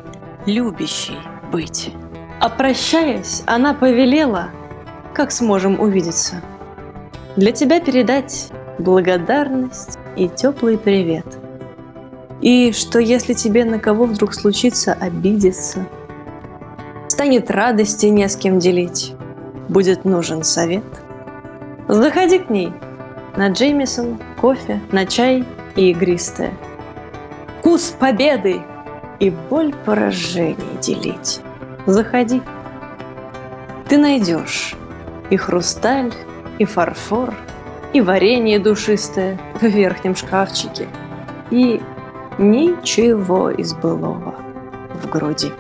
любящей 0.46 1.18
быть. 1.52 1.92
А 2.40 2.48
прощаясь, 2.48 3.42
она 3.46 3.74
повелела 3.74 4.50
как 5.14 5.32
сможем 5.32 5.80
увидеться. 5.80 6.42
Для 7.36 7.52
тебя 7.52 7.80
передать 7.80 8.50
благодарность 8.78 9.98
и 10.16 10.28
теплый 10.28 10.78
привет. 10.78 11.26
И 12.40 12.70
что 12.72 13.00
если 13.00 13.32
тебе 13.32 13.64
на 13.64 13.80
кого 13.80 14.04
вдруг 14.04 14.32
случится 14.32 14.92
обидеться, 14.92 15.88
станет 17.18 17.50
радости 17.50 18.06
не 18.06 18.28
с 18.28 18.36
кем 18.36 18.60
делить, 18.60 19.12
будет 19.68 20.04
нужен 20.04 20.44
совет, 20.44 20.84
заходи 21.88 22.38
к 22.38 22.48
ней 22.48 22.72
на 23.36 23.48
Джеймисон, 23.48 24.20
кофе, 24.40 24.80
на 24.92 25.04
чай 25.04 25.44
и 25.74 25.90
игристое. 25.90 26.52
Вкус 27.58 27.92
победы 27.98 28.62
и 29.18 29.30
боль 29.30 29.74
поражений 29.84 30.78
делить. 30.80 31.40
Заходи. 31.86 32.40
Ты 33.88 33.98
найдешь 33.98 34.76
и 35.28 35.36
хрусталь, 35.36 36.12
и 36.60 36.64
фарфор, 36.64 37.34
и 37.94 38.00
варенье 38.00 38.60
душистое 38.60 39.40
в 39.60 39.64
верхнем 39.64 40.14
шкафчике, 40.14 40.86
и 41.50 41.82
ничего 42.38 43.50
из 43.50 43.74
былого 43.74 44.36
в 45.02 45.08
груди. 45.10 45.50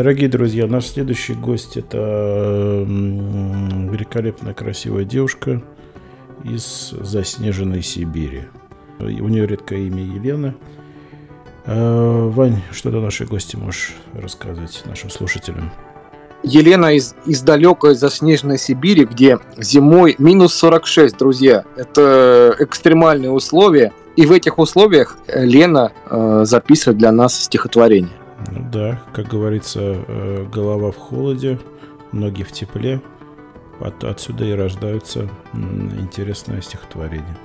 Дорогие 0.00 0.30
друзья, 0.30 0.66
наш 0.66 0.86
следующий 0.86 1.34
гость 1.34 1.76
это 1.76 2.86
великолепная 2.88 4.54
красивая 4.54 5.04
девушка 5.04 5.62
из 6.42 6.94
заснеженной 6.98 7.82
Сибири. 7.82 8.44
У 8.98 9.28
нее 9.28 9.46
редкое 9.46 9.80
имя 9.80 10.02
Елена. 10.02 10.54
А, 11.66 12.30
Вань, 12.30 12.62
что 12.72 12.90
то 12.90 13.02
нашей 13.02 13.26
гости 13.26 13.56
можешь 13.56 13.92
рассказать 14.14 14.82
нашим 14.86 15.10
слушателям? 15.10 15.70
Елена 16.44 16.94
из, 16.94 17.14
из 17.26 17.42
далекой 17.42 17.94
заснеженной 17.94 18.56
Сибири, 18.58 19.04
где 19.04 19.38
зимой 19.58 20.16
минус 20.16 20.54
46, 20.54 21.18
друзья. 21.18 21.64
Это 21.76 22.56
экстремальные 22.58 23.32
условия. 23.32 23.92
И 24.16 24.24
в 24.24 24.32
этих 24.32 24.58
условиях 24.58 25.18
Лена 25.28 25.92
э, 26.08 26.44
записывает 26.46 26.96
для 26.96 27.12
нас 27.12 27.38
стихотворение. 27.38 28.19
Да, 28.72 29.00
как 29.12 29.28
говорится, 29.28 29.80
э, 29.80 30.46
голова 30.52 30.90
в 30.90 30.96
холоде, 30.96 31.58
ноги 32.12 32.42
в 32.42 32.52
тепле. 32.52 33.00
От, 33.80 34.04
отсюда 34.04 34.44
и 34.44 34.52
рождаются 34.52 35.30
интересное 35.54 36.60
стихотворение. 36.60 37.36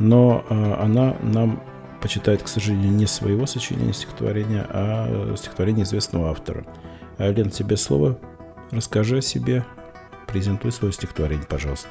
Но 0.00 0.44
э, 0.48 0.74
она 0.80 1.16
нам 1.22 1.62
почитает, 2.00 2.42
к 2.42 2.48
сожалению, 2.48 2.90
не 2.90 3.06
своего 3.06 3.46
сочинения 3.46 3.92
стихотворения, 3.92 4.66
а 4.68 5.34
стихотворение 5.36 5.84
известного 5.84 6.30
автора. 6.30 6.66
Лен, 7.18 7.50
тебе 7.50 7.76
слово. 7.76 8.18
Расскажи 8.70 9.18
о 9.18 9.22
себе, 9.22 9.64
презентуй 10.26 10.72
свое 10.72 10.92
стихотворение, 10.92 11.46
пожалуйста. 11.46 11.90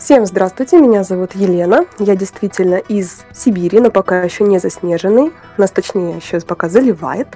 Всем 0.00 0.24
здравствуйте, 0.24 0.80
меня 0.80 1.04
зовут 1.04 1.34
Елена. 1.34 1.84
Я 1.98 2.16
действительно 2.16 2.76
из 2.76 3.22
Сибири, 3.34 3.80
но 3.80 3.90
пока 3.90 4.22
еще 4.22 4.44
не 4.44 4.58
заснеженный. 4.58 5.30
Нас 5.58 5.72
точнее 5.72 6.16
еще 6.16 6.40
пока 6.40 6.70
заливает. 6.70 7.28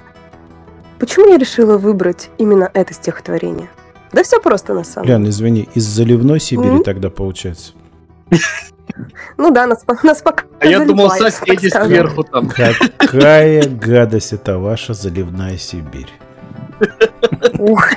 Почему 0.97 1.29
я 1.29 1.37
решила 1.37 1.77
выбрать 1.77 2.31
именно 2.39 2.71
это 2.73 2.91
стихотворение? 2.95 3.69
Да 4.11 4.23
все 4.23 4.41
просто 4.41 4.73
на 4.73 4.83
самом 4.83 5.05
деле. 5.05 5.19
Лен, 5.19 5.29
извини, 5.29 5.69
из 5.75 5.83
заливной 5.83 6.39
Сибири 6.39 6.77
mm-hmm. 6.77 6.83
тогда 6.83 7.09
получается? 7.11 7.73
Ну 9.37 9.51
да, 9.51 9.65
нас, 9.65 9.83
нас 10.03 10.21
пока 10.21 10.45
А 10.59 10.67
я 10.67 10.79
думал, 10.85 11.09
соседи 11.09 11.67
сверху 11.67 12.23
там. 12.23 12.47
Какая 12.97 13.67
гадость 13.67 14.31
это 14.31 14.57
ваша 14.57 14.93
заливная 14.93 15.57
Сибирь. 15.57 16.09
Ух. 17.59 17.89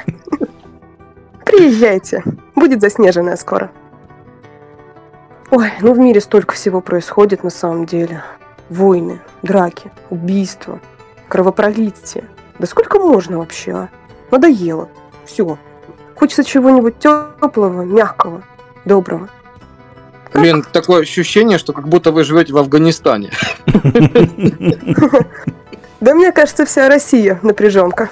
Приезжайте. 1.45 2.25
Будет 2.57 2.81
заснеженная 2.81 3.37
скоро. 3.37 3.71
Ой, 5.51 5.73
ну 5.81 5.95
в 5.95 5.99
мире 5.99 6.21
столько 6.21 6.55
всего 6.55 6.81
происходит 6.81 7.43
на 7.43 7.51
самом 7.51 7.87
деле. 7.87 8.23
Войны, 8.69 9.21
драки, 9.43 9.91
убийства, 10.11 10.81
кровопролитие. 11.29 12.25
Да 12.59 12.67
сколько 12.67 12.99
можно 12.99 13.39
вообще, 13.39 13.73
а? 13.73 13.89
Надоело. 14.31 14.91
Все. 15.25 15.59
Хочется 16.15 16.45
чего-нибудь 16.45 16.99
теплого, 16.99 17.83
мягкого, 17.83 18.43
доброго. 18.85 19.29
Как? 20.31 20.43
Лен, 20.43 20.63
такое 20.63 21.03
ощущение, 21.03 21.57
что 21.57 21.73
как 21.73 21.89
будто 21.89 22.13
вы 22.13 22.25
живете 22.25 22.53
в 22.53 22.59
Афганистане. 22.59 23.31
Да 26.01 26.15
мне 26.15 26.31
кажется, 26.31 26.65
вся 26.67 26.89
Россия 26.89 27.41
напряженка. 27.43 28.09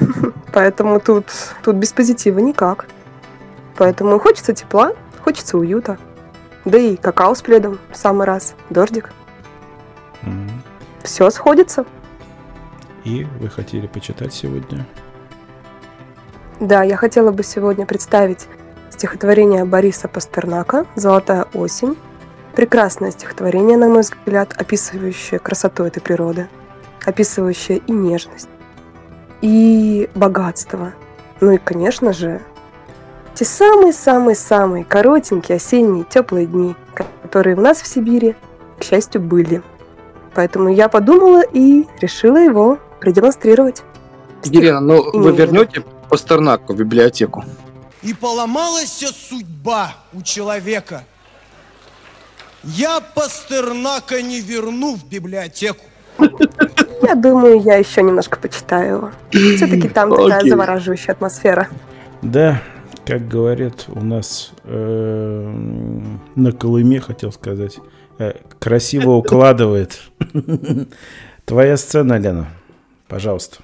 Поэтому 0.53 1.01
тут, 1.01 1.27
тут 1.63 1.77
без 1.77 1.93
позитива 1.93 2.39
никак. 2.39 2.87
Поэтому 3.77 4.19
хочется 4.19 4.55
тепла, 4.55 4.93
хочется 5.23 5.59
уюта. 5.59 5.99
Да 6.67 6.79
и 6.79 6.97
какао 6.97 7.35
с 7.35 7.43
пледом 7.43 7.79
в 7.91 7.97
самый 7.97 8.27
раз. 8.27 8.55
Дождик. 8.71 9.13
Mm. 10.23 10.51
Все 11.05 11.31
сходится. 11.31 11.87
И 13.05 13.25
вы 13.41 13.49
хотели 13.49 13.87
почитать 13.87 14.35
сегодня? 14.35 14.85
Да, 16.59 16.83
я 16.83 16.97
хотела 16.97 17.31
бы 17.31 17.45
сегодня 17.45 17.87
представить 17.87 18.49
стихотворение 18.91 19.65
Бориса 19.65 20.09
Пастернака 20.09 20.87
«Золотая 20.97 21.47
осень». 21.55 21.97
Прекрасное 22.57 23.13
стихотворение, 23.13 23.77
на 23.77 23.89
мой 23.89 24.01
взгляд, 24.01 24.53
описывающее 24.57 25.39
красоту 25.39 25.85
этой 25.85 26.01
природы, 26.01 26.49
описывающее 27.05 27.79
и 27.79 27.93
нежность, 27.93 28.49
и 29.41 30.09
богатство. 30.15 30.95
Ну 31.41 31.53
и, 31.53 31.59
конечно 31.59 32.13
же, 32.13 32.41
те 33.37 33.45
самые-самые-самые 33.45 34.85
коротенькие 34.85 35.57
осенние 35.57 36.05
теплые 36.05 36.47
дни, 36.47 36.75
которые 37.23 37.55
у 37.57 37.61
нас 37.61 37.83
в 37.83 37.87
Сибири, 37.87 38.35
к 38.79 38.83
счастью, 38.83 39.21
были. 39.21 39.63
Поэтому 40.35 40.73
я 40.73 40.89
подумала 40.89 41.43
и 41.43 41.85
решила 42.01 42.39
его 42.39 42.79
продемонстрировать. 42.99 43.83
Елена, 44.45 44.81
ну 44.81 45.11
вы 45.13 45.33
вернете 45.33 45.85
Пастернаку 46.09 46.73
в 46.73 46.77
библиотеку? 46.77 47.45
И 48.03 48.15
поломалась 48.15 49.05
судьба 49.29 49.95
у 50.15 50.23
человека. 50.23 51.05
Я 52.63 53.01
Пастернака 53.01 54.23
не 54.23 54.41
верну 54.41 54.97
в 54.97 55.07
библиотеку. 55.07 55.85
Я 57.03 57.15
думаю, 57.15 57.61
я 57.61 57.77
еще 57.77 58.03
немножко 58.03 58.39
почитаю 58.39 58.97
его. 58.97 59.11
Все-таки 59.57 59.89
там 59.89 60.11
такая 60.11 60.49
завораживающая 60.49 61.13
атмосфера. 61.13 61.69
Да, 62.23 62.63
как 63.07 63.29
говорят 63.29 63.87
у 63.89 64.01
нас 64.01 64.51
э, 64.65 65.53
на 66.35 66.53
Колыме, 66.53 66.99
хотел 67.01 67.31
сказать, 67.31 67.79
э, 68.19 68.33
красиво 68.59 69.13
укладывает. 69.13 70.01
Твоя 71.45 71.77
сцена, 71.77 72.19
Лена, 72.19 72.49
пожалуйста. 73.07 73.59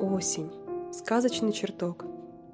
Осень. 0.00 0.50
Сказочный 0.90 1.52
чертог. 1.52 2.06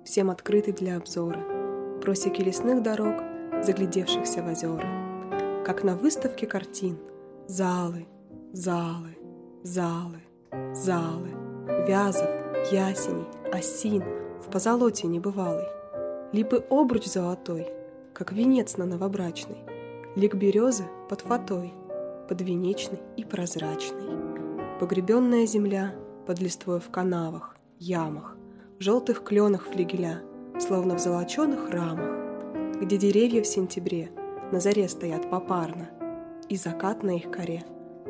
Всем 0.05 0.31
открытый 0.31 0.73
для 0.73 0.97
обзора 0.97 1.58
просеки 2.01 2.41
лесных 2.43 2.83
дорог, 2.83 3.17
заглядевшихся 3.63 4.43
в 4.43 4.49
озера. 4.49 5.63
Как 5.65 5.85
на 5.85 5.97
выставке 5.97 6.47
картин. 6.47 6.99
Залы, 7.47 8.07
залы, 8.53 9.17
залы, 9.63 10.21
залы. 10.73 11.29
Вязов, 11.87 12.29
ясеней, 12.71 13.27
осин 13.53 14.03
в 14.43 14.51
позолоте 14.51 15.07
небывалой. 15.07 15.67
Липы 16.33 16.65
обруч 16.71 17.07
золотой, 17.07 17.69
как 18.13 18.33
венец 18.33 18.77
на 18.77 18.85
новобрачный. 18.85 19.59
Лик 20.17 20.35
березы 20.35 20.85
под 21.09 21.23
фатой, 21.23 21.73
подвенечный 22.29 23.01
и 23.17 23.25
прозрачный. 23.25 24.79
Погребенная 24.81 25.47
земля 25.47 25.95
под 26.27 26.41
листвой 26.41 26.81
в 26.81 26.91
канавах, 26.91 27.57
ямах, 27.79 28.37
в 28.79 28.83
желтых 28.83 29.25
кленах 29.25 29.67
флигеля— 29.67 30.23
словно 30.61 30.97
в 30.97 30.99
золоченых 30.99 31.71
рамах, 31.71 32.81
где 32.81 32.97
деревья 32.97 33.43
в 33.43 33.47
сентябре 33.47 34.11
на 34.53 34.61
заре 34.61 34.89
стоят 34.89 35.31
попарно, 35.31 35.89
и 36.49 36.57
закат 36.57 37.03
на 37.03 37.17
их 37.17 37.31
коре 37.31 37.65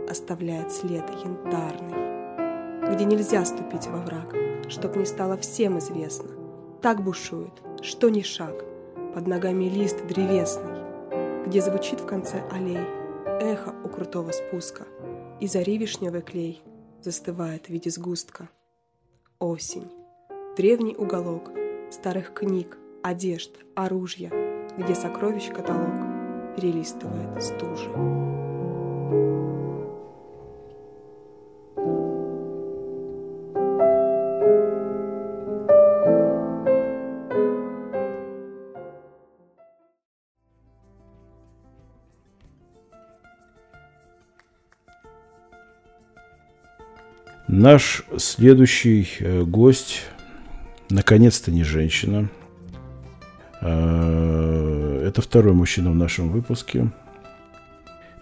оставляет 0.08 0.72
след 0.72 1.04
янтарный, 1.24 2.94
где 2.94 3.04
нельзя 3.04 3.44
ступить 3.44 3.86
во 3.88 3.98
враг, 3.98 4.34
чтоб 4.68 4.96
не 4.96 5.04
стало 5.04 5.36
всем 5.36 5.78
известно. 5.78 6.30
Так 6.80 7.02
бушует, 7.02 7.52
что 7.82 8.08
ни 8.08 8.22
шаг, 8.22 8.64
под 9.14 9.26
ногами 9.26 9.64
лист 9.64 10.06
древесный, 10.06 10.78
где 11.46 11.60
звучит 11.60 12.00
в 12.00 12.06
конце 12.06 12.42
аллей 12.50 12.86
эхо 13.40 13.74
у 13.84 13.88
крутого 13.88 14.30
спуска, 14.30 14.86
и 15.40 15.46
зари 15.46 15.78
вишневый 15.78 16.22
клей 16.22 16.62
застывает 17.02 17.66
в 17.66 17.70
виде 17.70 17.90
сгустка. 17.90 18.48
Осень. 19.38 19.90
Древний 20.56 20.96
уголок— 20.96 21.50
старых 21.90 22.34
книг, 22.34 22.76
одежд, 23.02 23.52
оружия, 23.74 24.30
где 24.76 24.94
сокровищ 24.94 25.48
каталог 25.48 26.54
перелистывает 26.56 27.42
стужи. 27.42 27.88
Наш 47.48 48.04
следующий 48.18 49.08
э, 49.20 49.42
гость 49.42 50.02
наконец-то 50.90 51.50
не 51.50 51.64
женщина. 51.64 52.28
Э, 53.60 55.04
это 55.06 55.22
второй 55.22 55.52
мужчина 55.52 55.90
в 55.90 55.94
нашем 55.94 56.30
выпуске. 56.30 56.90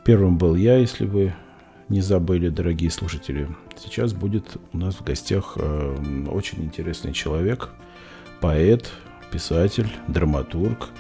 Первым 0.05 0.38
был 0.38 0.55
я, 0.55 0.76
если 0.76 1.05
вы 1.05 1.35
не 1.88 2.00
забыли, 2.00 2.48
дорогие 2.48 2.90
слушатели. 2.90 3.48
Сейчас 3.76 4.12
будет 4.12 4.57
у 4.72 4.79
нас 4.79 4.96
в 4.96 5.05
гостях 5.05 5.55
э, 5.57 6.26
очень 6.31 6.64
интересный 6.64 7.12
человек, 7.12 7.70
поэт, 8.40 8.90
писатель, 9.31 9.88
драматург. 10.09 10.90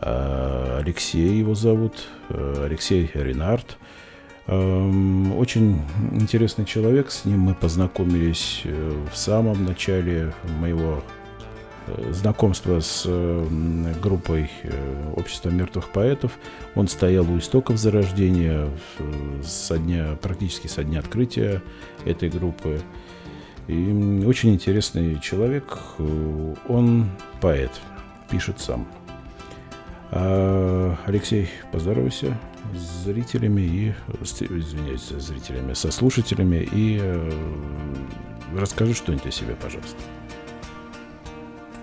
Э, 0.00 0.78
Алексей 0.80 1.38
его 1.38 1.54
зовут, 1.54 2.06
Алексей 2.28 3.10
Ренард. 3.14 3.78
Эм, 4.50 5.38
очень 5.38 5.80
интересный 6.12 6.64
человек, 6.64 7.10
с 7.10 7.24
ним 7.24 7.40
мы 7.40 7.54
познакомились 7.54 8.62
э, 8.64 9.06
в 9.10 9.16
самом 9.16 9.64
начале 9.64 10.34
моего 10.58 11.02
Э, 11.86 12.12
знакомство 12.12 12.80
с 12.80 13.06
группой 14.02 14.50
э, 14.62 15.12
Общества 15.16 15.50
мертвых 15.50 15.88
поэтов. 15.88 16.32
Он 16.74 16.88
стоял 16.88 17.30
у 17.30 17.38
истоков 17.38 17.78
зарождения 17.78 18.68
со 19.42 19.78
дня, 19.78 20.16
практически 20.20 20.66
со 20.66 20.84
дня 20.84 21.00
открытия 21.00 21.62
этой 22.04 22.30
группы. 22.30 22.80
И 23.66 24.24
очень 24.26 24.54
интересный 24.54 25.20
человек. 25.20 25.78
Он 26.68 27.10
поэт, 27.40 27.72
пишет 28.30 28.60
сам. 28.60 28.86
А, 30.12 30.96
Алексей, 31.06 31.48
поздоровайся 31.72 32.36
с 32.74 33.04
зрителями 33.04 33.60
и, 33.60 33.94
извиняюсь, 34.22 35.02
с 35.02 35.20
зрителями, 35.20 35.74
со 35.74 35.90
слушателями 35.92 36.68
и 36.72 36.98
э, 37.00 37.30
расскажи 38.56 38.94
что-нибудь 38.94 39.26
о 39.26 39.30
себе, 39.30 39.54
пожалуйста. 39.54 39.98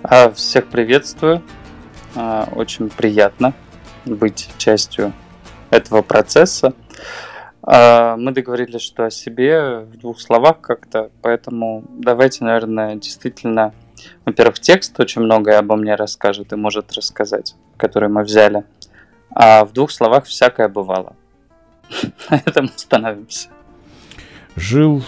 А, 0.03 0.31
всех 0.31 0.67
приветствую. 0.67 1.41
А, 2.15 2.49
очень 2.55 2.89
приятно 2.89 3.53
быть 4.05 4.49
частью 4.57 5.13
этого 5.69 6.01
процесса. 6.01 6.73
А, 7.61 8.15
мы 8.17 8.31
договорились, 8.31 8.81
что 8.81 9.05
о 9.05 9.11
себе 9.11 9.79
в 9.79 9.97
двух 9.97 10.19
словах 10.19 10.61
как-то, 10.61 11.11
поэтому 11.21 11.83
давайте, 11.89 12.43
наверное, 12.43 12.95
действительно, 12.95 13.73
во-первых, 14.25 14.59
текст 14.59 14.99
очень 14.99 15.21
многое 15.21 15.59
обо 15.59 15.75
мне 15.75 15.95
расскажет 15.95 16.53
и 16.53 16.55
может 16.55 16.93
рассказать, 16.93 17.55
который 17.77 18.09
мы 18.09 18.23
взяли. 18.23 18.63
А 19.31 19.65
в 19.65 19.73
двух 19.73 19.91
словах 19.91 20.25
всякое 20.25 20.67
бывало. 20.67 21.15
На 22.29 22.37
этом 22.37 22.71
остановимся. 22.75 23.49
Жил, 24.55 25.03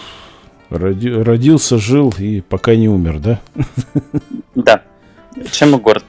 роди, 0.70 1.10
родился, 1.10 1.78
жил 1.78 2.14
и 2.18 2.40
пока 2.40 2.76
не 2.76 2.88
умер, 2.88 3.18
да? 3.18 3.40
Да. 4.54 4.82
Чем 5.52 5.74
и 5.76 5.78
город. 5.78 6.04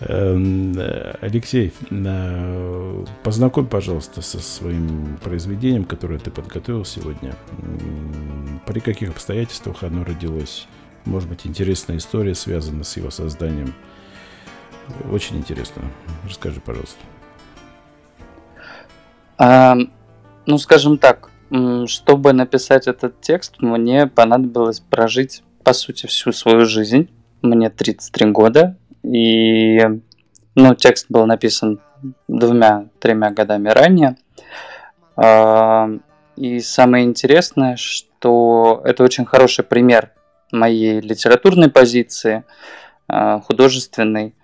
Эм, 0.00 0.74
Алексей, 1.22 1.72
э, 1.90 3.04
познакомь, 3.22 3.66
пожалуйста, 3.66 4.20
со 4.20 4.38
своим 4.38 5.18
произведением, 5.24 5.84
которое 5.84 6.18
ты 6.18 6.30
подготовил 6.30 6.84
сегодня. 6.84 7.34
При 8.66 8.80
каких 8.80 9.10
обстоятельствах 9.10 9.82
оно 9.82 10.04
родилось? 10.04 10.66
Может 11.06 11.28
быть, 11.28 11.46
интересная 11.46 11.96
история 11.96 12.34
связана 12.34 12.84
с 12.84 12.96
его 12.96 13.10
созданием. 13.10 13.74
Очень 15.10 15.38
интересно. 15.38 15.82
Расскажи, 16.24 16.60
пожалуйста. 16.60 16.98
А, 19.38 19.76
ну, 20.46 20.58
скажем 20.58 20.98
так, 20.98 21.30
чтобы 21.86 22.32
написать 22.32 22.86
этот 22.86 23.20
текст, 23.20 23.60
мне 23.60 24.06
понадобилось 24.06 24.80
прожить, 24.80 25.42
по 25.62 25.72
сути, 25.72 26.06
всю 26.06 26.32
свою 26.32 26.66
жизнь 26.66 27.10
мне 27.42 27.70
33 27.70 28.30
года, 28.30 28.76
и 29.02 29.80
ну, 30.54 30.74
текст 30.74 31.06
был 31.08 31.26
написан 31.26 31.80
двумя-тремя 32.28 33.30
годами 33.30 33.68
ранее. 33.68 34.16
А, 35.16 35.88
и 36.36 36.60
самое 36.60 37.04
интересное, 37.04 37.76
что 37.76 38.82
это 38.84 39.04
очень 39.04 39.24
хороший 39.24 39.64
пример 39.64 40.12
моей 40.52 41.00
литературной 41.00 41.70
позиции, 41.70 42.44
а, 43.08 43.40
художественной, 43.40 44.34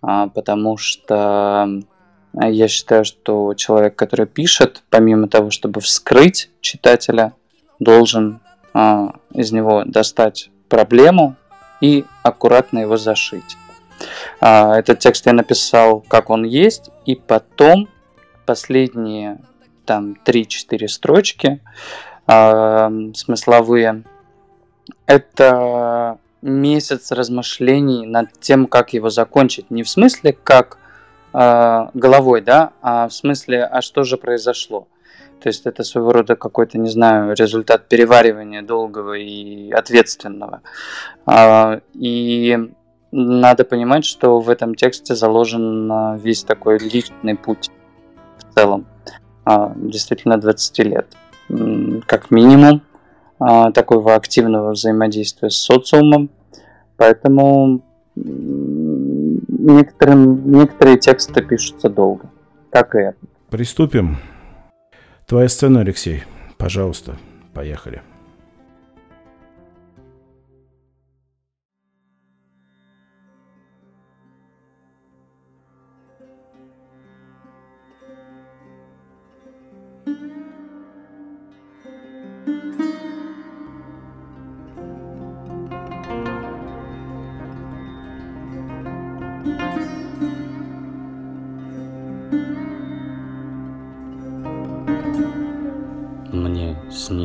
потому 0.00 0.76
что 0.76 1.68
я 2.34 2.68
считаю, 2.68 3.04
что 3.04 3.54
человек, 3.54 3.96
который 3.96 4.26
пишет, 4.26 4.82
помимо 4.90 5.28
того, 5.28 5.50
чтобы 5.50 5.80
вскрыть 5.80 6.50
читателя, 6.60 7.32
должен 7.78 8.40
из 9.32 9.52
него 9.52 9.82
достать 9.84 10.50
проблему, 10.68 11.36
и 11.80 12.04
аккуратно 12.22 12.78
его 12.78 12.96
зашить. 12.96 13.56
А, 14.40 14.78
этот 14.78 14.98
текст 15.00 15.26
я 15.26 15.32
написал, 15.32 16.00
как 16.00 16.30
он 16.30 16.44
есть, 16.44 16.90
и 17.04 17.16
потом 17.16 17.88
последние 18.46 19.38
там 19.84 20.16
3-4 20.24 20.88
строчки 20.88 21.60
э, 22.26 22.90
смысловые. 23.14 24.04
Это 25.06 26.18
месяц 26.42 27.12
размышлений 27.12 28.06
над 28.06 28.32
тем, 28.40 28.66
как 28.66 28.92
его 28.92 29.10
закончить. 29.10 29.70
Не 29.70 29.82
в 29.82 29.88
смысле 29.88 30.36
как 30.42 30.78
э, 31.32 31.86
головой, 31.94 32.40
да, 32.40 32.72
а 32.82 33.08
в 33.08 33.12
смысле, 33.12 33.64
а 33.64 33.82
что 33.82 34.04
же 34.04 34.16
произошло. 34.16 34.88
То 35.40 35.48
есть 35.48 35.66
это 35.66 35.84
своего 35.84 36.12
рода 36.12 36.36
какой-то, 36.36 36.78
не 36.78 36.90
знаю, 36.90 37.34
результат 37.34 37.88
переваривания 37.88 38.62
долгого 38.62 39.14
и 39.14 39.70
ответственного. 39.70 40.60
А, 41.24 41.80
и 41.94 42.58
надо 43.10 43.64
понимать, 43.64 44.04
что 44.04 44.38
в 44.38 44.50
этом 44.50 44.74
тексте 44.74 45.14
заложен 45.14 45.90
а, 45.90 46.18
весь 46.18 46.44
такой 46.44 46.78
личный 46.78 47.36
путь 47.36 47.70
в 48.38 48.54
целом. 48.54 48.86
А, 49.44 49.72
действительно 49.76 50.36
20 50.36 50.78
лет. 50.80 51.06
Как 52.06 52.30
минимум 52.30 52.82
такого 53.74 54.14
активного 54.14 54.72
взаимодействия 54.72 55.50
с 55.50 55.56
социумом. 55.56 56.30
Поэтому 56.96 57.82
некоторым, 59.50 60.52
некоторые 60.52 60.98
тексты 60.98 61.42
пишутся 61.42 61.88
долго, 61.88 62.30
как 62.70 62.94
и 62.94 62.98
это. 62.98 63.18
Приступим. 63.48 64.18
Твоя 65.26 65.48
сцена, 65.48 65.80
Алексей. 65.80 66.24
Пожалуйста, 66.58 67.16
поехали. 67.54 68.02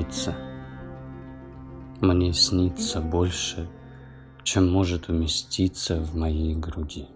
Снится. 0.06 0.36
Мне 2.02 2.34
снится 2.34 3.02
больше, 3.02 3.70
чем 4.44 4.72
может 4.72 5.10
уместиться 5.10 6.00
в 6.00 6.16
моей 6.16 6.56
груди. 6.56 7.08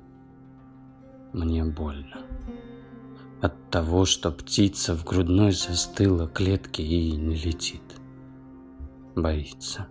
Мне 1.33 1.63
больно. 1.63 2.17
От 3.41 3.69
того, 3.69 4.05
что 4.05 4.31
птица 4.31 4.95
в 4.95 5.05
грудной 5.05 5.51
застыла 5.51 6.27
клетке 6.27 6.83
и 6.83 7.11
не 7.11 7.35
летит. 7.35 7.83
Боится, 9.15 9.87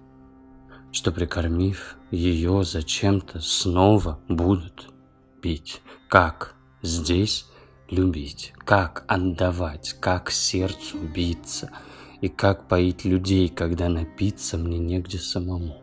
что 0.91 1.13
прикормив 1.13 1.97
ее 2.11 2.65
зачем-то 2.65 3.41
снова 3.41 4.21
будут 4.29 4.93
пить. 5.41 5.83
Как 6.09 6.57
здесь 6.83 7.47
любить, 7.89 8.53
как 8.59 9.05
отдавать, 9.07 9.97
как 10.01 10.31
сердцу 10.31 10.99
биться— 10.99 11.71
и 12.21 12.29
как 12.29 12.69
поить 12.69 13.05
людей, 13.05 13.49
когда 13.49 13.89
напиться 13.89 14.59
мне 14.59 14.79
негде 14.79 15.19
самому. 15.19 15.77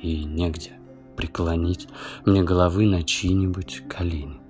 И 0.00 0.24
негде 0.24 0.72
преклонить 1.16 1.88
мне 2.24 2.42
головы 2.42 2.86
на 2.86 3.02
чьи-нибудь 3.02 3.82
колени. 3.88 4.40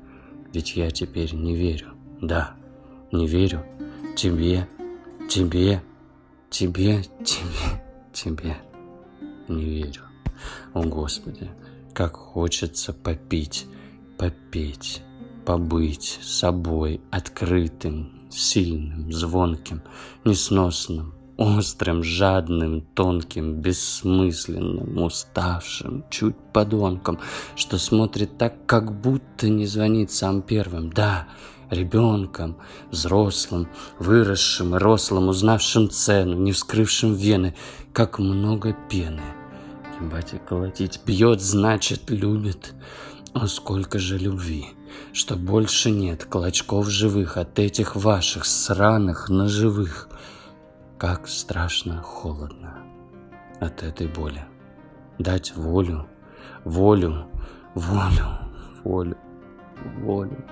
Ведь 0.52 0.76
я 0.76 0.90
теперь 0.90 1.34
не 1.34 1.54
верю, 1.54 1.94
да, 2.20 2.54
не 3.12 3.26
верю 3.26 3.64
тебе, 4.16 4.68
тебе, 5.28 5.82
тебе, 6.50 7.04
тебе, 7.24 7.64
тебе. 8.12 8.56
Не 9.48 9.64
верю. 9.64 10.02
О, 10.74 10.82
Господи, 10.82 11.50
как 11.94 12.16
хочется 12.16 12.92
попить, 12.92 13.66
попеть, 14.18 15.02
побыть 15.46 16.18
собой 16.22 17.00
открытым, 17.10 18.17
сильным, 18.30 19.12
звонким, 19.12 19.82
несносным, 20.24 21.14
острым, 21.38 22.02
жадным, 22.02 22.82
тонким, 22.94 23.54
бессмысленным, 23.54 25.02
уставшим, 25.02 26.04
чуть 26.10 26.36
подонком, 26.52 27.18
что 27.54 27.78
смотрит 27.78 28.36
так, 28.36 28.66
как 28.66 29.00
будто 29.00 29.48
не 29.48 29.66
звонит 29.66 30.10
сам 30.10 30.42
первым. 30.42 30.90
Да, 30.90 31.28
ребенком, 31.70 32.56
взрослым, 32.90 33.68
выросшим 33.98 34.74
и 34.74 34.78
рослым, 34.78 35.28
узнавшим 35.28 35.90
цену, 35.90 36.36
не 36.36 36.52
вскрывшим 36.52 37.14
вены, 37.14 37.54
как 37.92 38.18
много 38.18 38.76
пены. 38.90 39.22
Ебать, 40.00 40.34
колотить 40.46 41.00
бьет, 41.04 41.40
значит, 41.40 42.10
любит. 42.10 42.74
О, 43.34 43.46
сколько 43.46 43.98
же 43.98 44.18
любви, 44.18 44.66
что 45.12 45.36
больше 45.36 45.90
нет 45.90 46.24
клочков 46.24 46.88
живых 46.88 47.36
от 47.36 47.58
этих 47.58 47.96
ваших 47.96 48.44
сраных 48.44 49.28
ножевых. 49.28 50.08
Как 50.98 51.28
страшно 51.28 52.02
холодно 52.02 52.78
от 53.60 53.82
этой 53.82 54.08
боли. 54.08 54.44
Дать 55.18 55.54
волю, 55.54 56.06
волю, 56.64 57.26
волю, 57.74 58.26
волю, 58.84 59.16
волю 60.00 60.44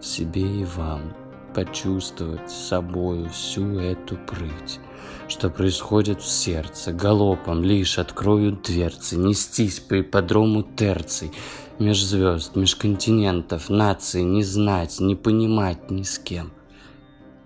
себе 0.00 0.60
и 0.60 0.64
вам. 0.64 1.14
Почувствовать 1.54 2.50
с 2.50 2.68
собою 2.68 3.30
всю 3.30 3.78
эту 3.78 4.16
прыть, 4.16 4.80
что 5.28 5.50
происходит 5.50 6.20
в 6.20 6.26
сердце, 6.26 6.92
галопом 6.92 7.62
лишь 7.62 8.00
открою 8.00 8.58
дверцы, 8.60 9.16
нестись 9.16 9.78
по 9.78 10.00
ипподрому 10.00 10.64
терций, 10.64 11.30
меж 11.78 12.04
звезд, 12.04 12.56
меж 12.56 12.76
континентов, 12.76 13.70
наций, 13.70 14.22
не 14.22 14.42
знать, 14.42 15.00
не 15.00 15.16
понимать 15.16 15.90
ни 15.90 16.02
с 16.02 16.18
кем, 16.18 16.52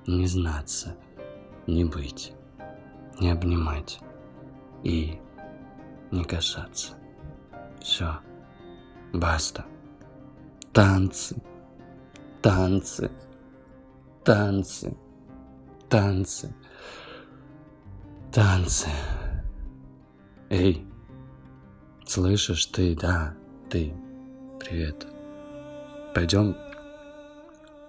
не 0.06 0.26
знаться, 0.26 0.96
не 1.66 1.84
быть 1.84 2.32
не 3.20 3.30
обнимать 3.30 4.00
и 4.82 5.18
не 6.10 6.24
касаться. 6.24 6.94
Все. 7.80 8.18
Баста. 9.12 9.64
Танцы. 10.72 11.36
Танцы. 12.42 13.10
Танцы. 14.24 14.96
Танцы. 15.88 16.54
Танцы. 18.32 18.88
Эй, 20.50 20.86
слышишь 22.06 22.66
ты, 22.66 22.94
да, 22.94 23.34
ты. 23.70 23.94
Привет. 24.60 25.06
Пойдем 26.14 26.56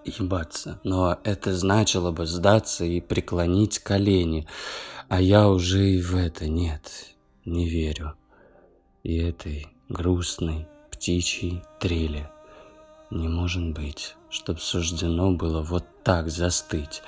ебаться. 0.05 0.79
Но 0.83 1.17
это 1.23 1.53
значило 1.55 2.11
бы 2.11 2.25
сдаться 2.25 2.85
и 2.85 3.01
преклонить 3.01 3.79
колени. 3.79 4.47
А 5.07 5.19
я 5.19 5.49
уже 5.49 5.89
и 5.89 6.01
в 6.01 6.15
это 6.15 6.47
нет, 6.47 7.15
не 7.45 7.67
верю. 7.67 8.13
И 9.03 9.17
этой 9.17 9.67
грустной 9.89 10.67
птичьей 10.91 11.63
трели 11.79 12.29
не 13.09 13.27
может 13.27 13.71
быть, 13.73 14.15
чтоб 14.29 14.59
суждено 14.59 15.31
было 15.31 15.61
вот 15.63 15.85
так 16.03 16.29
застыть. 16.29 17.01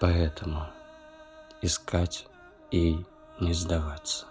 Поэтому 0.00 0.66
искать 1.60 2.26
и 2.70 2.96
не 3.40 3.52
сдаваться. 3.52 4.26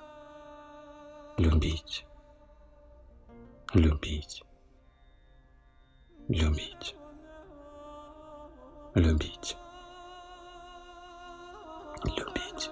Любить. 1.38 2.06
Любить. 3.74 4.44
Любить. 6.30 6.96
Любить. 8.96 9.58
Любить. 12.06 12.72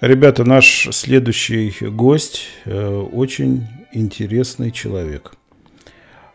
Ребята, 0.00 0.44
наш 0.44 0.88
следующий 0.92 1.74
гость 1.88 2.44
э, 2.64 2.88
очень 3.12 3.66
интересный 3.92 4.70
человек. 4.70 5.34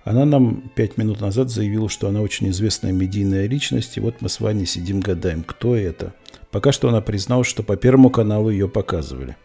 Она 0.04 0.24
нам 0.26 0.70
пять 0.76 0.98
минут 0.98 1.20
назад 1.20 1.50
заявила, 1.50 1.90
что 1.90 2.08
она 2.08 2.22
очень 2.22 2.50
известная 2.50 2.92
медийная 2.92 3.48
личность, 3.48 3.98
и 3.98 4.00
вот 4.00 4.22
мы 4.22 4.30
с 4.30 4.40
вами 4.40 4.66
сидим 4.66 5.00
гадаем, 5.00 5.42
кто 5.42 5.76
это. 5.76 6.14
Пока 6.52 6.72
что 6.72 6.90
она 6.90 7.02
призналась, 7.02 7.48
что 7.48 7.64
по 7.64 7.76
Первому 7.76 8.12
каналу 8.12 8.52
ее 8.52 8.70
показывали. 8.70 9.36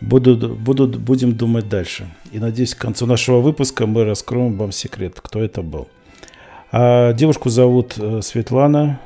Буду, 0.00 0.56
буду, 0.56 0.88
будем 0.88 1.36
думать 1.36 1.68
дальше. 1.68 2.12
И 2.32 2.40
надеюсь, 2.40 2.74
к 2.74 2.80
концу 2.80 3.06
нашего 3.06 3.40
выпуска 3.40 3.86
мы 3.86 4.02
раскроем 4.06 4.56
вам 4.56 4.72
секрет, 4.72 5.20
кто 5.22 5.40
это 5.40 5.62
был. 5.62 5.86
А 6.72 7.12
девушку 7.12 7.48
зовут 7.48 7.94
э, 7.96 8.22
Светлана. 8.22 8.98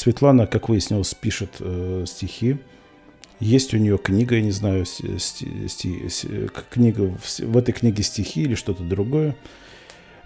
Светлана, 0.00 0.46
как 0.46 0.70
выяснилось, 0.70 1.12
пишет 1.12 1.56
э, 1.60 2.04
стихи. 2.06 2.56
Есть 3.38 3.74
у 3.74 3.76
нее 3.76 3.98
книга, 3.98 4.36
я 4.36 4.40
не 4.40 4.50
знаю, 4.50 4.86
сти, 4.86 5.68
сти, 5.68 6.10
книга, 6.70 7.14
в 7.38 7.56
этой 7.58 7.72
книге 7.72 8.02
стихи 8.02 8.44
или 8.44 8.54
что-то 8.54 8.82
другое. 8.82 9.36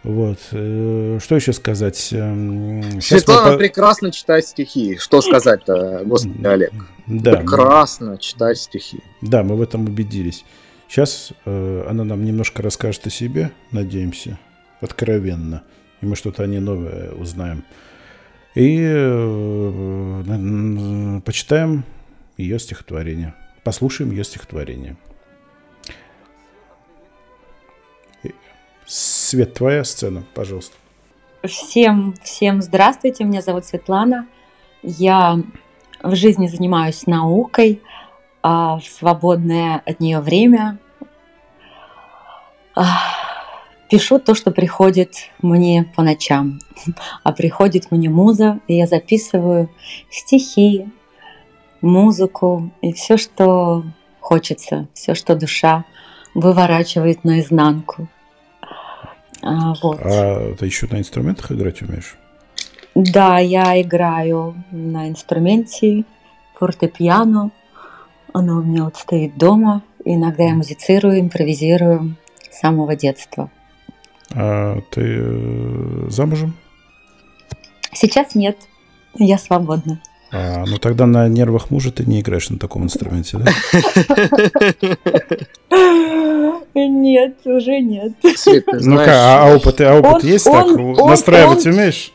Вот. 0.04 0.38
Э, 0.52 1.18
что 1.20 1.34
еще 1.34 1.52
сказать? 1.52 2.10
Эм, 2.12 3.00
сейчас 3.00 3.22
Светлана 3.22 3.52
мы... 3.52 3.58
прекрасно 3.58 4.12
читает 4.12 4.46
стихи. 4.46 4.96
Что 4.96 5.20
сказать-то, 5.20 6.02
господи, 6.04 6.46
Олег? 6.46 6.72
Да. 7.08 7.38
Прекрасно 7.38 8.12
мы... 8.12 8.18
читать 8.18 8.58
стихи. 8.58 9.00
Да, 9.22 9.42
мы 9.42 9.56
в 9.56 9.60
этом 9.60 9.86
убедились. 9.86 10.44
Сейчас 10.86 11.32
э, 11.46 11.86
она 11.88 12.04
нам 12.04 12.24
немножко 12.24 12.62
расскажет 12.62 13.08
о 13.08 13.10
себе, 13.10 13.50
надеемся, 13.72 14.38
откровенно 14.80 15.64
и 16.04 16.06
мы 16.06 16.16
что-то 16.16 16.44
о 16.44 16.46
ней 16.46 16.60
новое 16.60 17.10
узнаем. 17.12 17.64
И 18.54 18.80
э, 18.80 20.22
почитаем 21.24 21.84
ее 22.36 22.58
стихотворение. 22.58 23.34
Послушаем 23.64 24.10
ее 24.12 24.24
стихотворение. 24.24 24.96
Свет, 28.86 29.54
твоя 29.54 29.82
сцена, 29.82 30.24
пожалуйста. 30.34 30.76
Всем, 31.42 32.14
всем 32.22 32.62
здравствуйте, 32.62 33.24
меня 33.24 33.42
зовут 33.42 33.64
Светлана. 33.64 34.26
Я 34.82 35.40
в 36.02 36.14
жизни 36.14 36.46
занимаюсь 36.46 37.06
наукой, 37.06 37.82
а 38.42 38.78
в 38.78 38.84
свободное 38.84 39.82
от 39.84 40.00
нее 40.00 40.20
время 40.20 40.78
пишу 43.94 44.18
то, 44.18 44.34
что 44.34 44.50
приходит 44.50 45.30
мне 45.40 45.88
по 45.94 46.02
ночам. 46.02 46.58
А 47.22 47.32
приходит 47.32 47.92
мне 47.92 48.10
муза, 48.10 48.58
и 48.66 48.74
я 48.74 48.88
записываю 48.88 49.70
стихи, 50.10 50.88
музыку 51.80 52.72
и 52.82 52.92
все, 52.92 53.16
что 53.16 53.84
хочется, 54.18 54.88
все, 54.94 55.14
что 55.14 55.36
душа 55.36 55.84
выворачивает 56.34 57.22
наизнанку. 57.22 58.08
А, 59.42 59.74
вот. 59.80 60.00
а 60.02 60.56
ты 60.58 60.66
еще 60.66 60.88
на 60.90 60.98
инструментах 60.98 61.52
играть 61.52 61.80
умеешь? 61.82 62.16
Да, 62.96 63.38
я 63.38 63.80
играю 63.80 64.56
на 64.72 65.08
инструменте 65.08 66.02
фортепиано. 66.54 67.52
Оно 68.32 68.58
у 68.58 68.62
меня 68.62 68.84
вот 68.84 68.96
стоит 68.96 69.38
дома. 69.38 69.82
Иногда 70.04 70.42
я 70.42 70.54
музицирую, 70.54 71.20
импровизирую 71.20 72.16
с 72.50 72.58
самого 72.58 72.96
детства. 72.96 73.50
А 74.32 74.80
ты 74.90 75.02
э, 75.02 76.06
замужем? 76.08 76.54
Сейчас 77.92 78.34
нет. 78.34 78.56
Я 79.16 79.38
свободна. 79.38 80.00
А, 80.32 80.64
ну 80.66 80.78
тогда 80.78 81.06
на 81.06 81.28
нервах 81.28 81.70
мужа 81.70 81.92
ты 81.92 82.04
не 82.04 82.20
играешь 82.20 82.50
на 82.50 82.58
таком 82.58 82.84
инструменте, 82.84 83.38
да? 83.38 83.52
Нет, 86.74 87.36
уже 87.44 87.80
нет. 87.80 88.14
Ну-ка, 88.80 89.44
а 89.44 89.54
опыт, 89.54 89.80
а 89.80 89.96
опыт 89.96 90.24
есть 90.24 90.44
так? 90.44 90.66
Настраивать 90.76 91.66
умеешь? 91.66 92.12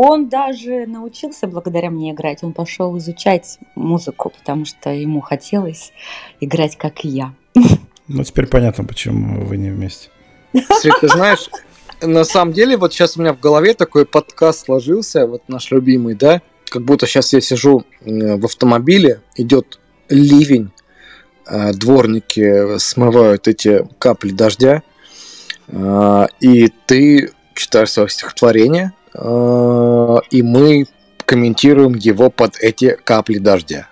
он 0.00 0.28
даже 0.28 0.86
научился 0.86 1.48
благодаря 1.48 1.90
мне 1.90 2.12
играть. 2.12 2.44
Он 2.44 2.52
пошел 2.52 2.96
изучать 2.98 3.58
музыку, 3.74 4.30
потому 4.38 4.64
что 4.64 4.90
ему 4.90 5.20
хотелось 5.20 5.92
играть, 6.40 6.76
как 6.76 7.04
и 7.04 7.08
я. 7.08 7.34
Ну, 8.06 8.24
теперь 8.24 8.46
понятно, 8.46 8.84
почему 8.84 9.44
вы 9.44 9.56
не 9.58 9.70
вместе. 9.70 10.08
Свет, 10.52 10.94
ты 11.00 11.08
знаешь, 11.08 11.50
на 12.00 12.24
самом 12.24 12.52
деле, 12.52 12.76
вот 12.76 12.92
сейчас 12.92 13.16
у 13.16 13.20
меня 13.20 13.32
в 13.32 13.40
голове 13.40 13.74
такой 13.74 14.06
подкаст 14.06 14.66
сложился, 14.66 15.26
вот 15.26 15.42
наш 15.48 15.70
любимый, 15.70 16.14
да, 16.14 16.42
как 16.68 16.82
будто 16.82 17.06
сейчас 17.06 17.32
я 17.32 17.40
сижу 17.40 17.84
в 18.00 18.44
автомобиле, 18.44 19.22
идет 19.36 19.78
ливень, 20.08 20.70
а, 21.46 21.72
дворники 21.72 22.78
смывают 22.78 23.48
эти 23.48 23.86
капли 23.98 24.30
дождя, 24.30 24.82
а, 25.68 26.28
и 26.40 26.68
ты 26.86 27.32
читаешь 27.54 27.90
свое 27.90 28.08
стихотворение, 28.08 28.92
и 29.14 30.42
мы 30.42 30.86
комментируем 31.24 31.94
его 31.94 32.30
под 32.30 32.56
эти 32.60 32.96
капли 33.02 33.38
дождя. 33.38 33.88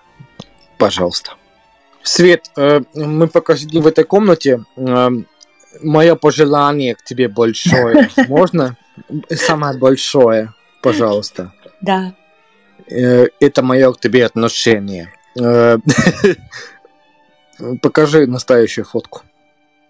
Пожалуйста. 0.79 1.33
Свет, 2.03 2.51
э, 2.57 2.83
мы 2.95 3.27
пока 3.27 3.57
сидим 3.57 3.83
в 3.83 3.87
этой 3.89 4.05
комнате. 4.05 4.65
Мое 5.83 6.15
пожелание 6.15 6.95
к 6.95 7.03
тебе 7.03 7.29
большое. 7.29 8.11
Можно? 8.29 8.77
Самое 9.31 9.79
большое, 9.79 10.53
пожалуйста. 10.83 11.53
Да. 11.81 12.15
Э, 12.89 13.27
это 13.41 13.63
мое 13.63 13.93
к 13.93 14.01
тебе 14.01 14.25
отношение. 14.25 15.13
Э, 15.39 15.79
покажи 17.83 18.27
настоящую 18.27 18.85
фотку. 18.85 19.23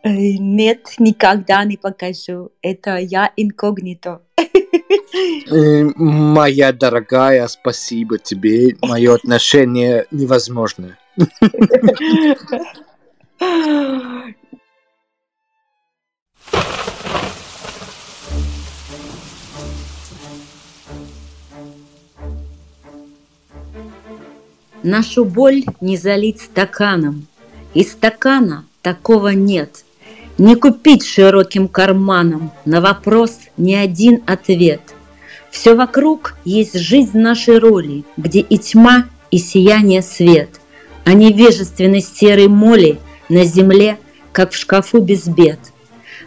Э, 0.03 0.11
нет, 0.11 0.95
никогда 0.99 1.65
не 1.65 1.77
покажу. 1.77 2.53
Это 2.63 2.97
я 2.97 3.33
инкогнито. 3.37 4.23
Моя 5.97 6.73
дорогая, 6.73 7.47
спасибо 7.49 8.19
тебе. 8.19 8.77
Мое 8.83 9.15
отношение 9.15 10.07
невозможно. 10.11 10.97
Нашу 24.87 25.25
боль 25.25 25.65
не 25.81 25.97
залить 25.97 26.41
стаканом, 26.41 27.27
И 27.75 27.83
стакана 27.83 28.65
такого 28.83 29.31
нет. 29.31 29.85
Не 30.39 30.55
купить 30.55 31.05
широким 31.05 31.67
карманом 31.67 32.53
На 32.65 32.81
вопрос 32.81 33.33
ни 33.57 33.75
один 33.75 34.23
ответ. 34.27 34.81
Все 35.51 35.75
вокруг 35.75 36.37
есть 36.45 36.79
жизнь 36.79 37.19
нашей 37.19 37.59
роли, 37.59 38.05
Где 38.17 38.39
и 38.39 38.59
тьма, 38.59 39.07
и 39.33 39.39
сияние 39.39 40.03
свет, 40.03 40.61
А 41.05 41.15
невежественность 41.15 42.17
серой 42.17 42.47
моли 42.47 43.01
На 43.29 43.45
земле, 43.45 43.99
как 44.31 44.53
в 44.53 44.57
шкафу 44.57 45.01
без 45.01 45.27
бед. 45.27 45.59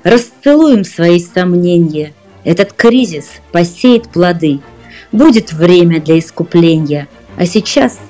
Расцелуем 0.04 0.84
свои 0.84 1.20
сомнения, 1.20 2.14
Этот 2.46 2.74
кризис 2.74 3.26
посеет 3.52 4.10
плоды. 4.10 4.60
Будет 5.12 5.52
время 5.52 6.00
для 6.00 6.18
искупления, 6.20 7.08
А 7.38 7.46
сейчас– 7.46 8.00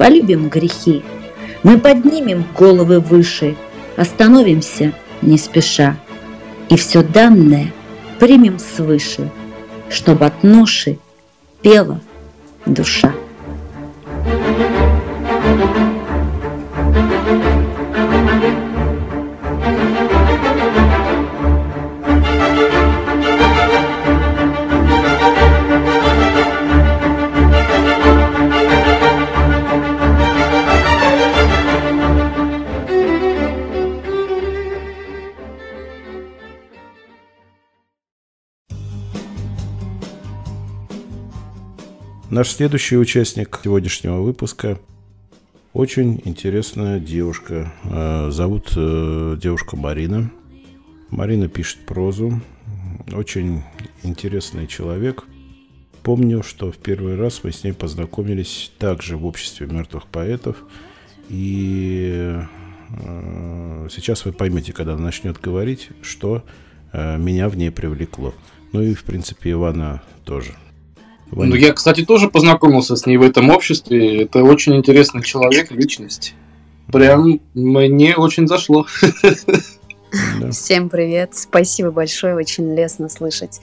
полюбим 0.00 0.48
грехи. 0.48 1.02
Мы 1.62 1.78
поднимем 1.78 2.46
головы 2.58 3.00
выше, 3.00 3.54
остановимся 3.96 4.94
не 5.20 5.36
спеша. 5.36 6.00
И 6.70 6.76
все 6.76 7.02
данное 7.02 7.70
примем 8.18 8.58
свыше, 8.58 9.30
чтобы 9.90 10.24
от 10.24 10.42
ноши 10.42 10.98
пела 11.60 12.00
душа. 12.64 13.12
Наш 42.40 42.52
следующий 42.52 42.96
участник 42.96 43.60
сегодняшнего 43.62 44.22
выпуска 44.22 44.80
очень 45.74 46.22
интересная 46.24 46.98
девушка. 46.98 47.70
Э, 47.84 48.30
зовут 48.30 48.72
э, 48.74 49.36
девушка 49.38 49.76
Марина. 49.76 50.32
Марина 51.10 51.48
пишет 51.48 51.80
прозу. 51.84 52.40
Очень 53.12 53.62
интересный 54.02 54.66
человек. 54.66 55.24
Помню, 56.02 56.42
что 56.42 56.72
в 56.72 56.78
первый 56.78 57.14
раз 57.16 57.44
мы 57.44 57.52
с 57.52 57.62
ней 57.62 57.74
познакомились 57.74 58.72
также 58.78 59.18
в 59.18 59.26
обществе 59.26 59.66
мертвых 59.66 60.06
поэтов. 60.06 60.56
И 61.28 62.40
э, 62.88 63.88
сейчас 63.90 64.24
вы 64.24 64.32
поймете, 64.32 64.72
когда 64.72 64.94
она 64.94 65.02
начнет 65.02 65.38
говорить, 65.38 65.90
что 66.00 66.42
меня 66.94 67.50
в 67.50 67.58
ней 67.58 67.70
привлекло. 67.70 68.32
Ну 68.72 68.80
и, 68.80 68.94
в 68.94 69.04
принципе, 69.04 69.50
Ивана 69.50 70.02
тоже. 70.24 70.54
Ну, 71.32 71.54
я, 71.54 71.72
кстати, 71.72 72.04
тоже 72.04 72.28
познакомился 72.28 72.96
с 72.96 73.06
ней 73.06 73.16
в 73.16 73.22
этом 73.22 73.50
обществе. 73.50 74.22
Это 74.22 74.42
очень 74.42 74.76
интересный 74.76 75.22
человек, 75.22 75.70
личность. 75.70 76.34
Прям 76.92 77.40
мне 77.54 78.16
очень 78.16 78.48
зашло. 78.48 78.86
Всем 80.50 80.88
привет. 80.88 81.30
Спасибо 81.34 81.90
большое. 81.92 82.34
Очень 82.34 82.74
лестно 82.74 83.08
слышать 83.08 83.60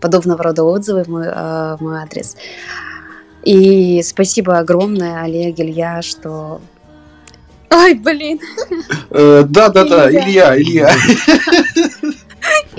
подобного 0.00 0.42
рода 0.42 0.64
отзывы 0.64 1.04
в 1.04 1.08
мой, 1.08 1.26
э, 1.26 1.76
в 1.76 1.78
мой 1.80 2.00
адрес. 2.00 2.36
И 3.44 4.02
спасибо 4.02 4.58
огромное, 4.58 5.22
Олег, 5.22 5.58
Илья, 5.58 6.02
что... 6.02 6.60
Ой, 7.70 7.94
блин. 7.94 8.40
Э, 9.10 9.44
да-да-да, 9.48 10.10
Илья, 10.10 10.60
Илья. 10.60 10.90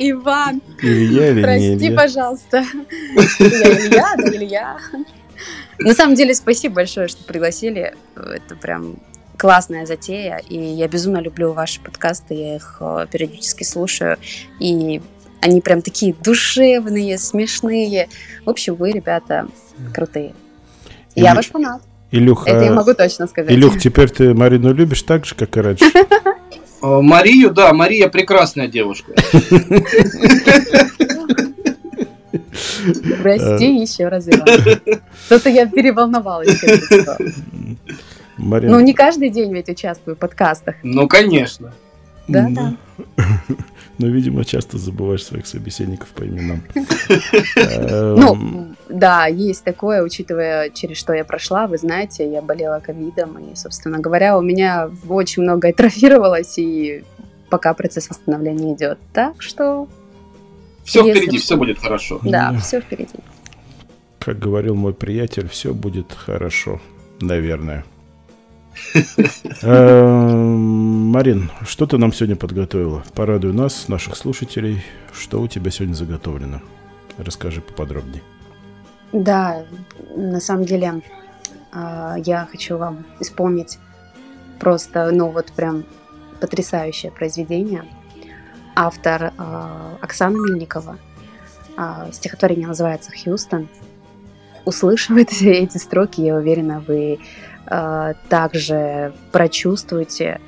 Иван. 0.10 0.62
Илья 0.82 1.30
или 1.30 1.42
Прости, 1.42 1.70
не 1.76 1.88
Илья? 1.88 1.98
пожалуйста. 1.98 2.66
Я 3.40 3.78
Илья, 3.88 4.14
да 4.18 4.28
Илья. 4.36 4.78
На 5.80 5.94
самом 5.94 6.16
деле, 6.16 6.34
спасибо 6.34 6.76
большое, 6.76 7.08
что 7.08 7.24
пригласили. 7.24 7.94
Это 8.16 8.56
прям 8.56 8.98
классная 9.38 9.86
затея, 9.86 10.42
и 10.50 10.58
я 10.58 10.88
безумно 10.88 11.18
люблю 11.20 11.52
ваши 11.54 11.82
подкасты, 11.82 12.36
я 12.36 12.56
их 12.58 12.78
э, 12.80 13.08
периодически 13.12 13.64
слушаю, 13.64 14.18
и 14.60 15.02
они 15.42 15.62
прям 15.62 15.82
такие 15.82 16.14
душевные, 16.14 17.18
смешные. 17.18 18.08
В 18.46 18.50
общем, 18.52 18.76
вы, 18.76 18.92
ребята, 18.92 19.48
крутые. 19.96 20.36
Я 21.16 21.32
Илю- 21.32 21.36
ваш 21.36 21.48
фанат. 21.48 21.82
Илюх, 22.12 22.46
Это 22.48 22.66
я 22.66 22.72
могу 22.72 22.94
точно 22.94 23.26
сказать. 23.26 23.52
Илюх, 23.52 23.80
теперь 23.80 24.10
ты 24.12 24.34
Марину 24.36 24.74
любишь 24.74 25.02
так 25.02 25.26
же, 25.26 25.34
как 25.34 25.58
и 25.58 25.62
раньше? 25.62 25.86
Э, 26.82 27.02
Марию, 27.02 27.52
да, 27.52 27.74
Мария 27.74 28.08
прекрасная 28.10 28.68
девушка. 28.68 29.14
Прости 33.22 33.80
еще 33.82 34.08
раз, 34.08 34.28
Иван. 34.28 34.48
Что-то 35.26 35.50
я 35.50 35.68
переволновалась. 35.68 36.62
Марина, 38.38 38.74
Ну, 38.74 38.80
не 38.80 38.94
каждый 38.94 39.30
день 39.30 39.54
ведь 39.54 39.70
участвую 39.70 40.16
в 40.16 40.20
подкастах. 40.20 40.76
Ну, 40.84 41.08
конечно. 41.08 41.74
Да, 42.28 42.48
да. 42.50 42.74
Ну, 44.02 44.08
видимо, 44.08 44.44
часто 44.46 44.80
забываешь 44.80 45.24
своих 45.24 45.46
собеседников 45.46 46.10
по 46.10 46.24
именам. 46.24 46.64
Эм, 47.56 48.16
Ну, 48.16 48.76
да, 48.90 49.28
есть 49.28 49.64
такое, 49.64 50.02
учитывая, 50.04 50.72
через 50.72 50.98
что 50.98 51.14
я 51.14 51.24
прошла. 51.24 51.68
Вы 51.68 51.78
знаете, 51.78 52.28
я 52.32 52.42
болела 52.42 52.80
ковидом, 52.80 53.38
и, 53.38 53.56
собственно 53.56 54.00
говоря, 54.00 54.38
у 54.38 54.42
меня 54.42 54.90
очень 55.08 55.44
много 55.44 55.68
атрофировалось, 55.70 56.58
и 56.58 57.04
пока 57.52 57.74
процесс 57.76 58.10
восстановления 58.10 58.74
идет. 58.74 58.98
Так 59.14 59.42
что, 59.42 59.88
Все 60.84 61.04
впереди, 61.04 61.38
все 61.38 61.58
будет 61.58 61.78
хорошо. 61.80 62.20
да, 62.24 62.52
Да. 62.54 62.60
все 62.60 62.82
впереди. 62.82 63.20
Как 64.18 64.40
говорил 64.40 64.74
мой 64.76 64.94
приятель, 64.94 65.48
все 65.48 65.74
будет 65.74 66.12
хорошо. 66.12 66.82
Наверное. 67.20 67.86
Марин, 71.12 71.52
что 71.68 71.86
ты 71.88 71.98
нам 71.98 72.14
сегодня 72.14 72.38
подготовила? 72.38 73.04
Порадуй 73.14 73.52
нас, 73.52 73.90
наших 73.90 74.16
слушателей. 74.16 74.82
Что 75.12 75.42
у 75.42 75.48
тебя 75.50 75.70
сегодня 75.70 75.94
заготовлено? 75.94 76.62
Расскажи 77.18 77.60
поподробнее. 77.60 78.22
Да, 79.12 79.66
на 80.16 80.40
самом 80.40 80.64
деле, 80.64 81.02
а, 81.74 82.16
я 82.24 82.48
хочу 82.50 82.78
вам 82.78 83.06
исполнить 83.20 83.78
просто, 84.58 85.12
ну 85.12 85.28
вот 85.32 85.52
прям 85.52 85.84
потрясающее 86.40 87.12
произведение. 87.12 87.84
Автор 88.74 89.34
а, 89.38 89.98
Оксана 90.00 90.38
Мельникова. 90.38 90.98
А, 91.76 92.10
Стихотворение 92.14 92.70
называется 92.70 93.12
«Хьюстон». 93.12 93.68
услышав 94.64 95.18
эти, 95.18 95.78
строки, 95.78 96.22
я 96.22 96.36
уверена, 96.36 96.82
вы 96.88 97.20
также 98.28 99.14
прочувствуете, 99.32 100.42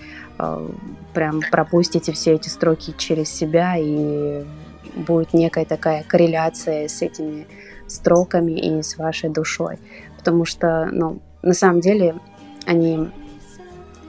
прям 1.14 1.42
пропустите 1.52 2.12
все 2.12 2.34
эти 2.34 2.50
строки 2.50 2.94
через 2.98 3.30
себя, 3.30 3.76
и 3.78 4.44
будет 4.96 5.34
некая 5.34 5.66
такая 5.66 6.04
корреляция 6.04 6.88
с 6.88 7.02
этими 7.02 7.48
строками 7.88 8.54
и 8.54 8.82
с 8.82 8.98
вашей 8.98 9.30
душой. 9.30 9.78
Потому 10.18 10.46
что, 10.46 10.90
ну, 10.92 11.22
на 11.42 11.54
самом 11.54 11.82
деле, 11.82 12.16
они 12.66 13.10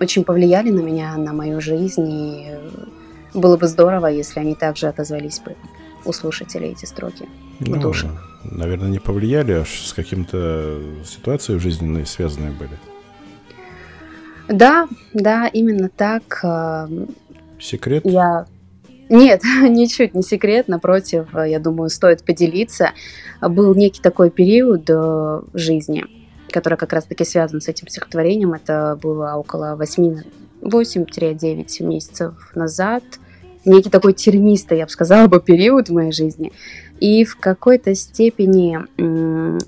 очень 0.01 0.24
повлияли 0.24 0.70
на 0.70 0.80
меня, 0.80 1.16
на 1.16 1.32
мою 1.32 1.61
жизнь, 1.61 2.09
и 2.09 2.51
было 3.32 3.57
бы 3.57 3.66
здорово, 3.66 4.07
если 4.07 4.41
они 4.41 4.55
также 4.55 4.87
отозвались 4.87 5.41
бы 5.41 5.57
у 6.05 6.12
слушателей 6.12 6.70
эти 6.70 6.85
строки 6.85 7.28
ну, 7.61 7.76
в 7.76 7.80
душе. 7.80 8.11
Наверное, 8.45 8.89
не 8.89 8.99
повлияли, 8.99 9.53
аж 9.53 9.68
с 9.68 9.93
каким-то 9.93 10.80
ситуацией 11.05 11.59
жизненной 11.59 12.07
связанные 12.07 12.53
были. 12.53 12.78
Да, 14.49 14.88
да, 15.12 15.47
именно 15.47 15.88
так. 15.88 16.40
Э, 16.42 16.88
секрет? 17.59 18.03
Я... 18.05 18.47
Нет, 19.09 19.42
ничуть 19.62 20.14
не 20.14 20.22
секрет, 20.22 20.68
напротив, 20.68 21.28
я 21.34 21.59
думаю, 21.59 21.90
стоит 21.90 22.24
поделиться. 22.24 22.90
Был 23.40 23.74
некий 23.74 24.01
такой 24.01 24.30
период 24.30 24.88
э, 24.88 25.42
жизни, 25.55 26.05
который 26.51 26.78
как 26.78 26.92
раз-таки 26.92 27.24
связан 27.24 27.61
с 27.61 27.68
этим 27.68 27.88
стихотворением. 27.88 28.55
Это 28.55 28.99
было 29.01 29.34
около 29.34 29.76
8 29.76 30.22
8-9 30.62 31.82
месяцев 31.82 32.34
назад– 32.55 33.03
некий 33.64 33.90
такой 33.90 34.12
тернистый, 34.12 34.78
я 34.78 34.84
бы 34.84 34.90
сказала 34.90 35.26
бы, 35.28 35.40
период 35.40 35.88
в 35.88 35.92
моей 35.92 36.12
жизни. 36.12 36.53
И 37.01 37.24
в 37.24 37.36
какой-то 37.36 37.95
степени 37.95 38.78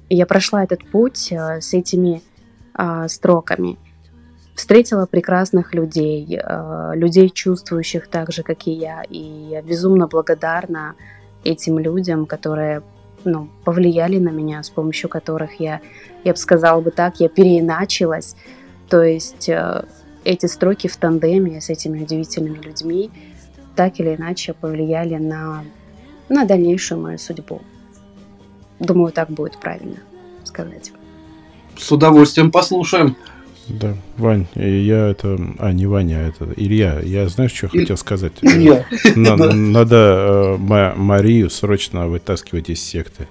я 0.09 0.27
прошла 0.27 0.65
этот 0.65 0.87
путь 0.89 1.29
э, 1.33 1.61
с 1.61 1.75
этими 1.75 2.23
строками. 3.09 3.79
Встретила 4.57 5.05
прекрасных 5.05 5.75
людей, 5.75 6.41
э, 6.43 6.93
людей, 6.95 7.29
чувствующих 7.29 8.09
так 8.09 8.33
же, 8.33 8.43
как 8.43 8.67
и 8.67 8.71
я. 8.71 9.03
И 9.03 9.19
я 9.19 9.61
безумно 9.61 10.07
благодарна 10.07 10.95
этим 11.45 11.79
людям, 11.79 12.25
которые 12.25 12.83
ну, 13.25 13.49
повлияли 13.65 14.19
на 14.19 14.31
меня, 14.31 14.63
с 14.63 14.71
помощью 14.71 15.11
которых 15.11 15.61
я, 15.61 15.81
я 16.25 16.33
бы 16.33 16.39
сказала 16.39 16.81
бы 16.81 16.91
так, 16.91 17.21
я 17.21 17.29
переиначилась. 17.29 18.35
То 18.89 19.03
есть 19.03 19.49
э, 19.51 19.85
эти 20.25 20.47
строки 20.47 20.89
в 20.89 20.97
тандеме 20.97 21.61
с 21.61 21.69
этими 21.69 22.03
удивительными 22.03 22.59
людьми 22.59 23.11
так 23.75 24.01
или 24.01 24.17
иначе 24.17 24.55
повлияли 24.55 25.17
на, 25.17 25.65
на 26.31 26.47
дальнейшую 26.47 27.03
мою 27.03 27.19
судьбу. 27.19 27.61
Думаю, 28.79 29.13
так 29.13 29.29
будет 29.29 29.59
правильно 29.59 29.99
сказать. 30.45 30.93
С 31.77 31.93
удовольствием 31.93 32.51
послушаем. 32.51 33.17
Да, 33.69 33.95
Вань, 34.17 34.47
я 34.55 35.09
это... 35.09 35.39
А, 35.59 35.73
не 35.73 35.87
Ваня, 35.87 36.19
а 36.19 36.29
это 36.29 36.49
Илья. 36.57 37.01
Я 37.03 37.29
знаешь, 37.29 37.53
что 37.53 37.67
И... 37.67 37.81
хотел 37.81 37.97
сказать? 37.97 38.33
Илья. 38.43 38.87
Надо, 39.17 39.53
надо 39.55 40.57
э, 40.57 40.57
Марию 40.59 41.51
срочно 41.51 42.07
вытаскивать 42.07 42.71
из 42.71 42.81
секты, 42.81 43.29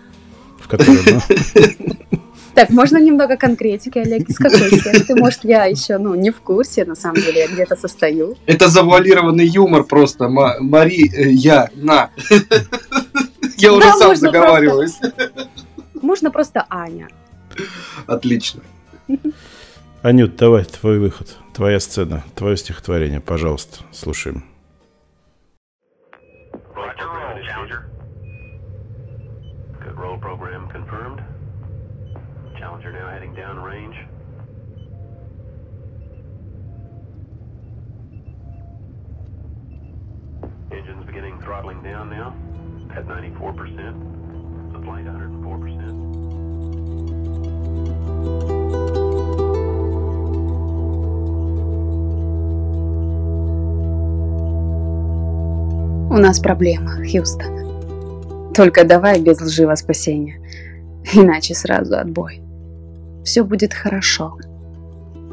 в 0.59 0.67
которой... 0.67 0.97
Ну, 1.05 1.93
Так, 2.55 2.69
можно 2.69 2.97
немного 2.97 3.35
конкретики, 3.35 3.97
Олег, 3.97 4.29
из 4.29 4.37
какой 4.37 4.71
секты? 4.71 5.13
Может, 5.15 5.43
я 5.43 5.65
еще, 5.65 5.97
ну, 5.97 6.15
не 6.15 6.31
в 6.31 6.39
курсе, 6.39 6.85
на 6.85 6.95
самом 6.95 7.17
деле, 7.17 7.41
я 7.41 7.47
где-то 7.47 7.75
состою. 7.75 8.37
Это 8.45 8.69
завуалированный 8.69 9.45
юмор 9.45 9.83
просто. 9.83 10.29
Мари, 10.29 11.13
э, 11.13 11.31
я, 11.31 11.69
на. 11.75 12.11
Я 13.57 13.71
уже 13.71 13.89
сам 13.93 14.15
заговариваюсь. 14.15 14.99
Можно 16.01 16.29
просто 16.29 16.65
Аня. 16.69 17.07
Отлично. 18.05 18.61
Анют, 20.05 20.35
давай, 20.35 20.63
твой 20.65 20.99
выход, 20.99 21.35
твоя 21.51 21.79
сцена, 21.79 22.23
твое 22.35 22.57
стихотворение, 22.57 23.21
пожалуйста, 23.21 23.79
слушаем. 23.91 24.43
Нас 56.25 56.39
проблема, 56.39 56.97
Хьюстон. 57.05 58.53
Только 58.53 58.83
давай 58.83 59.21
без 59.21 59.39
лживого 59.39 59.75
спасения. 59.75 60.39
Иначе 61.13 61.53
сразу 61.53 61.95
отбой. 61.97 62.41
Все 63.23 63.43
будет 63.43 63.73
хорошо. 63.73 64.37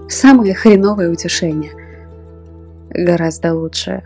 Самое 0.09 0.55
хреновое 0.55 1.11
утешение. 1.11 1.73
Гораздо 2.91 3.55
лучше 3.55 4.03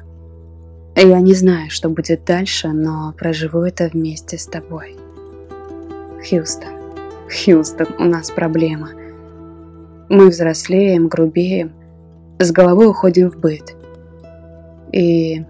я 1.02 1.20
не 1.20 1.34
знаю, 1.34 1.70
что 1.70 1.90
будет 1.90 2.24
дальше, 2.24 2.68
но 2.68 3.12
проживу 3.18 3.60
это 3.60 3.90
вместе 3.92 4.38
с 4.38 4.46
тобой. 4.46 4.96
Хьюстон, 6.26 6.70
Хьюстон, 7.28 7.88
у 7.98 8.04
нас 8.04 8.30
проблема. 8.30 8.90
Мы 10.08 10.28
взрослеем, 10.28 11.08
грубеем, 11.08 11.72
с 12.38 12.50
головой 12.50 12.86
уходим 12.86 13.30
в 13.30 13.36
быт. 13.38 13.76
И, 14.92 15.44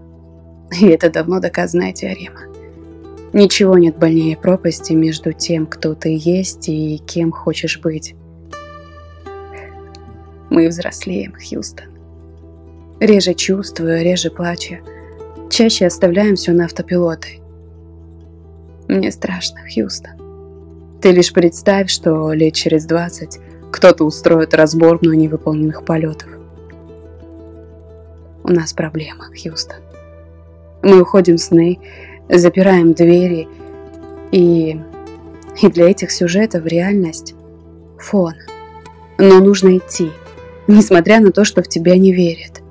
и 0.81 0.87
это 0.87 1.11
давно 1.11 1.41
доказанная 1.41 1.93
теорема. 1.93 2.41
Ничего 3.33 3.77
нет 3.77 3.99
больнее 3.99 4.37
пропасти 4.37 4.93
между 4.93 5.33
тем, 5.33 5.67
кто 5.67 5.95
ты 5.95 6.17
есть 6.19 6.69
и 6.69 6.99
кем 7.07 7.33
хочешь 7.33 7.81
быть. 7.81 8.15
Мы 10.49 10.69
взрослеем, 10.69 11.35
Хьюстон. 11.35 11.87
Реже 13.01 13.35
чувствую, 13.35 14.03
реже 14.03 14.31
плачу. 14.31 14.77
Чаще 15.51 15.87
оставляем 15.87 16.37
все 16.37 16.53
на 16.53 16.65
автопилоты. 16.65 17.41
Мне 18.89 19.11
страшно, 19.11 19.61
Хьюстон. 19.69 20.99
Ты 21.03 21.11
лишь 21.11 21.33
представь, 21.33 21.91
что 21.91 22.33
лет 22.33 22.55
через 22.55 22.87
двадцать 22.87 23.39
кто-то 23.71 24.05
устроит 24.05 24.55
разборку 24.55 25.07
невыполненных 25.07 25.85
полетов. 25.85 26.31
У 28.45 28.49
нас 28.49 28.73
проблема, 28.73 29.27
Хьюстон. 29.27 29.86
Мы 30.87 31.03
уходим 31.03 31.37
в 31.37 31.41
сны, 31.41 31.79
запираем 32.29 32.93
двери, 32.93 33.49
и, 34.31 34.81
и 35.61 35.69
для 35.69 35.91
этих 35.91 36.13
сюжетов 36.13 36.65
реальность– 36.65 37.35
фон. 37.99 38.35
Но 39.19 39.41
нужно 39.41 39.79
идти, 39.79 40.11
несмотря 40.69 41.19
на 41.21 41.33
то, 41.33 41.45
что 41.45 41.63
в 41.63 41.69
тебя 41.69 41.99
не 41.99 42.13
верят. 42.13 42.63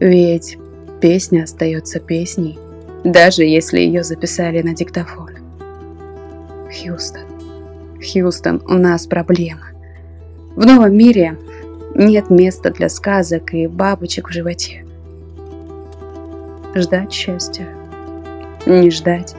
Ведь 0.00 0.58
Песня 1.00 1.44
остается 1.44 1.98
песней, 1.98 2.58
даже 3.04 3.42
если 3.42 3.78
ее 3.78 4.04
записали 4.04 4.60
на 4.60 4.74
диктофон. 4.74 5.30
Хьюстон, 6.68 7.22
Хьюстон, 8.02 8.62
у 8.68 8.74
нас 8.74 9.06
проблема. 9.06 9.68
В 10.56 10.66
новом 10.66 10.94
мире 10.94 11.38
нет 11.94 12.28
места 12.28 12.70
для 12.70 12.90
сказок 12.90 13.54
и 13.54 13.66
бабочек 13.66 14.28
в 14.28 14.32
животе. 14.32 14.84
Ждать 16.74 17.12
счастья, 17.12 17.66
не 18.64 18.90
ждать. 18.90 19.34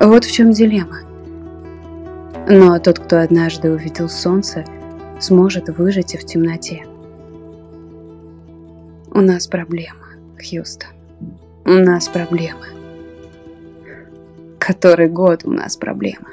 Вот 0.00 0.24
в 0.24 0.32
чем 0.32 0.50
дилемма. 0.50 1.00
Но 2.48 2.78
тот, 2.80 2.98
кто 2.98 3.20
однажды 3.20 3.70
увидел 3.70 4.08
солнце, 4.08 4.64
сможет 5.20 5.68
выжить 5.68 6.14
и 6.14 6.18
в 6.18 6.24
темноте. 6.24 6.84
У 9.12 9.20
нас 9.20 9.46
проблема, 9.46 10.06
Хьюстон. 10.38 10.90
У 11.64 11.72
нас 11.72 12.08
проблема. 12.08 12.66
Который 14.58 15.08
год 15.08 15.44
у 15.44 15.50
нас 15.52 15.76
проблема. 15.76 16.28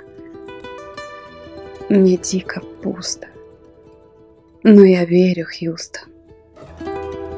Мне 1.90 2.18
дико 2.18 2.62
пусто. 2.82 3.28
Но 4.64 4.84
я 4.84 5.06
верю, 5.06 5.46
Хьюстон, 5.46 6.10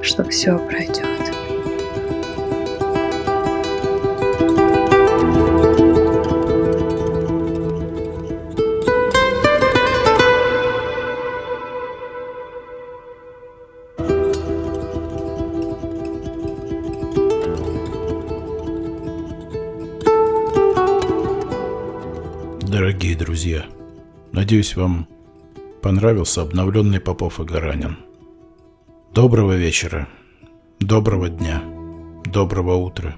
что 0.01 0.23
все 0.23 0.57
пройдет. 0.57 1.26
Надеюсь, 24.47 24.77
вам 24.77 25.09
понравился 25.81 26.41
обновленный 26.41 27.01
Попов 27.01 27.41
и 27.41 27.43
Гаранин. 27.43 27.97
Доброго 29.13 29.57
вечера, 29.57 30.07
доброго 30.79 31.27
дня, 31.27 31.61
доброго 32.23 32.75
утра 32.75 33.17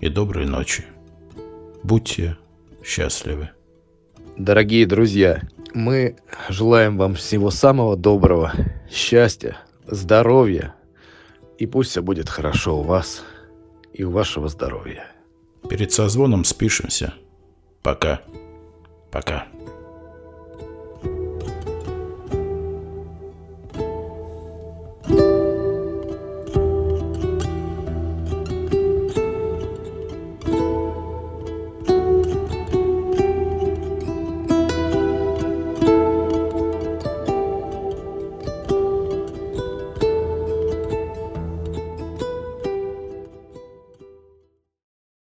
и 0.00 0.08
доброй 0.08 0.46
ночи. 0.46 0.84
Будьте 1.82 2.38
счастливы. 2.84 3.50
Дорогие 4.36 4.86
друзья, 4.86 5.42
мы 5.74 6.16
желаем 6.48 6.96
вам 6.96 7.16
всего 7.16 7.50
самого 7.50 7.96
доброго, 7.96 8.52
счастья, 8.88 9.56
здоровья, 9.84 10.76
и 11.58 11.66
пусть 11.66 11.90
все 11.90 12.02
будет 12.02 12.28
хорошо 12.28 12.78
у 12.78 12.82
вас 12.84 13.24
и 13.92 14.04
у 14.04 14.12
вашего 14.12 14.46
здоровья. 14.46 15.08
Перед 15.68 15.90
созвоном 15.90 16.44
спишемся. 16.44 17.14
Пока. 17.82 18.20
Пока. 19.10 19.48